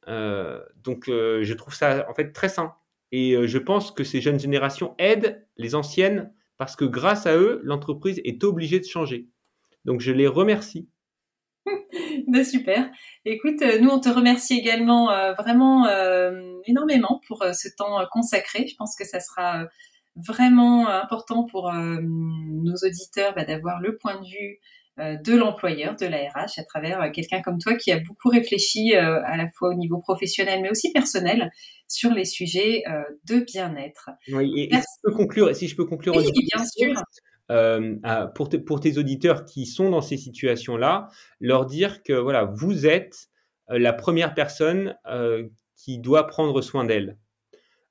Euh, 0.08 0.60
donc, 0.82 1.04
je 1.06 1.52
trouve 1.52 1.72
ça 1.72 2.04
en 2.10 2.14
fait 2.14 2.32
très 2.32 2.48
sain. 2.48 2.74
Et 3.12 3.36
je 3.46 3.58
pense 3.58 3.92
que 3.92 4.02
ces 4.02 4.20
jeunes 4.20 4.40
générations 4.40 4.96
aident 4.98 5.46
les 5.56 5.76
anciennes 5.76 6.34
parce 6.56 6.74
que 6.74 6.84
grâce 6.84 7.26
à 7.26 7.36
eux, 7.36 7.60
l'entreprise 7.62 8.20
est 8.24 8.42
obligée 8.42 8.80
de 8.80 8.86
changer. 8.86 9.28
Donc, 9.84 10.00
je 10.00 10.10
les 10.10 10.26
remercie. 10.26 10.88
Ben, 12.28 12.44
super. 12.44 12.90
Écoute, 13.24 13.62
euh, 13.62 13.78
nous 13.78 13.90
on 13.90 14.00
te 14.00 14.08
remercie 14.08 14.54
également 14.58 15.10
euh, 15.10 15.32
vraiment 15.34 15.86
euh, 15.86 16.32
énormément 16.66 17.20
pour 17.26 17.44
ce 17.52 17.68
temps 17.76 17.98
consacré. 18.10 18.66
Je 18.66 18.76
pense 18.76 18.96
que 18.96 19.04
ça 19.04 19.20
sera 19.20 19.66
vraiment 20.16 20.88
important 20.88 21.44
pour 21.44 21.72
nos 21.72 22.74
auditeurs 22.74 23.34
bah, 23.34 23.44
d'avoir 23.44 23.80
le 23.80 23.96
point 23.96 24.20
de 24.20 24.26
vue 24.26 24.60
de 24.96 25.34
l'employeur, 25.34 25.96
de 25.96 26.06
la 26.06 26.18
RH, 26.18 26.60
à 26.60 26.62
travers 26.62 27.10
quelqu'un 27.10 27.42
comme 27.42 27.58
toi 27.58 27.74
qui 27.74 27.90
a 27.90 27.98
beaucoup 27.98 28.28
réfléchi 28.28 28.94
à 28.94 29.36
la 29.36 29.48
fois 29.58 29.70
au 29.70 29.74
niveau 29.74 29.98
professionnel 29.98 30.60
mais 30.62 30.70
aussi 30.70 30.92
personnel 30.92 31.50
sur 31.88 32.12
les 32.12 32.24
sujets 32.24 32.84
de 33.24 33.40
bien-être. 33.40 34.10
Oui, 34.28 34.68
et, 34.70 34.72
si 34.72 34.80
je 34.80 35.02
peux 35.02 35.16
conclure, 35.16 35.56
si 35.56 35.66
je 35.66 35.74
peux 35.74 35.84
conclure, 35.84 36.14
oui, 36.16 36.30
bien 36.32 36.64
sûr. 36.64 36.94
Euh, 37.50 37.96
pour, 38.34 38.48
tes 38.80 38.98
auditeurs 38.98 39.44
qui 39.44 39.66
sont 39.66 39.90
dans 39.90 40.00
ces 40.00 40.16
situations-là, 40.16 41.08
leur 41.40 41.66
dire 41.66 42.02
que 42.02 42.14
voilà, 42.14 42.44
vous 42.44 42.86
êtes 42.86 43.28
euh, 43.70 43.78
la 43.78 43.92
première 43.92 44.34
personne 44.34 44.96
euh, 45.06 45.46
qui 45.76 45.98
doit 45.98 46.26
prendre 46.26 46.62
soin 46.62 46.84
d'elle. 46.84 47.18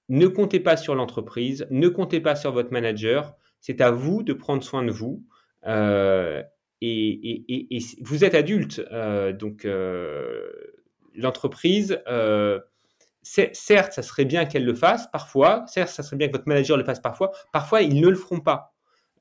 Ne 0.10 0.28
comptez 0.28 0.60
pas 0.60 0.76
sur 0.76 0.96
l'entreprise, 0.96 1.68
ne 1.70 1.88
comptez 1.88 2.20
pas 2.20 2.36
sur 2.36 2.52
votre 2.52 2.72
manager. 2.72 3.36
C'est 3.60 3.80
à 3.80 3.92
vous 3.92 4.24
de 4.24 4.34
prendre 4.34 4.64
soin 4.64 4.84
de 4.84 4.92
vous. 4.92 5.24
Et, 6.82 7.76
et, 7.76 7.80
vous 8.02 8.26
êtes 8.26 8.36
adulte, 8.36 8.82
donc 9.40 9.66
l'entreprise 11.16 11.98
certes, 13.24 13.94
ça 13.94 14.02
serait 14.02 14.26
bien 14.26 14.46
qu'elle 14.46 14.66
le 14.66 14.76
fasse 14.76 15.08
parfois, 15.10 15.64
certes, 15.68 15.90
ça 15.90 16.04
serait 16.04 16.18
bien 16.18 16.28
que 16.28 16.34
votre 16.34 16.48
manager 16.48 16.76
le 16.76 16.84
fasse 16.84 17.00
parfois, 17.00 17.32
parfois, 17.54 17.82
ils 17.82 18.00
ne 18.00 18.10
le 18.10 18.16
feront 18.16 18.42
pas. 18.42 18.73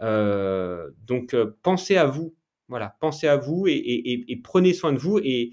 Euh, 0.02 0.90
donc, 1.04 1.34
euh, 1.34 1.56
pensez 1.62 1.96
à 1.96 2.06
vous. 2.06 2.34
Voilà, 2.68 2.96
pensez 3.00 3.28
à 3.28 3.36
vous 3.36 3.66
et, 3.68 4.40
prenez 4.42 4.72
soin 4.72 4.92
de 4.92 4.98
vous 4.98 5.18
et, 5.18 5.52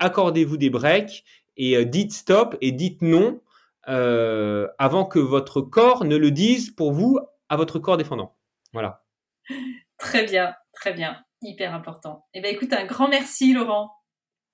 accordez-vous 0.00 0.56
des 0.56 0.70
breaks 0.70 1.24
et 1.56 1.76
euh, 1.76 1.84
dites 1.84 2.12
stop 2.12 2.56
et 2.60 2.72
dites 2.72 3.02
non 3.02 3.40
avant 3.86 5.04
que 5.04 5.20
votre 5.20 5.60
corps 5.60 6.04
ne 6.04 6.16
le 6.16 6.32
dise 6.32 6.70
pour 6.70 6.92
vous 6.92 7.20
à 7.48 7.56
votre 7.56 7.78
corps 7.78 7.96
défendant. 7.96 8.36
Voilà. 8.72 9.04
Très 9.98 10.24
bien, 10.24 10.54
très 10.74 10.92
bien, 10.92 11.24
hyper 11.40 11.72
important. 11.72 12.26
Eh 12.34 12.42
bien, 12.42 12.50
écoute, 12.50 12.74
un 12.74 12.84
grand 12.84 13.08
merci, 13.08 13.54
Laurent. 13.54 13.90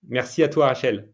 Merci 0.04 0.44
à 0.44 0.48
toi, 0.48 0.66
Rachel. 0.66 1.12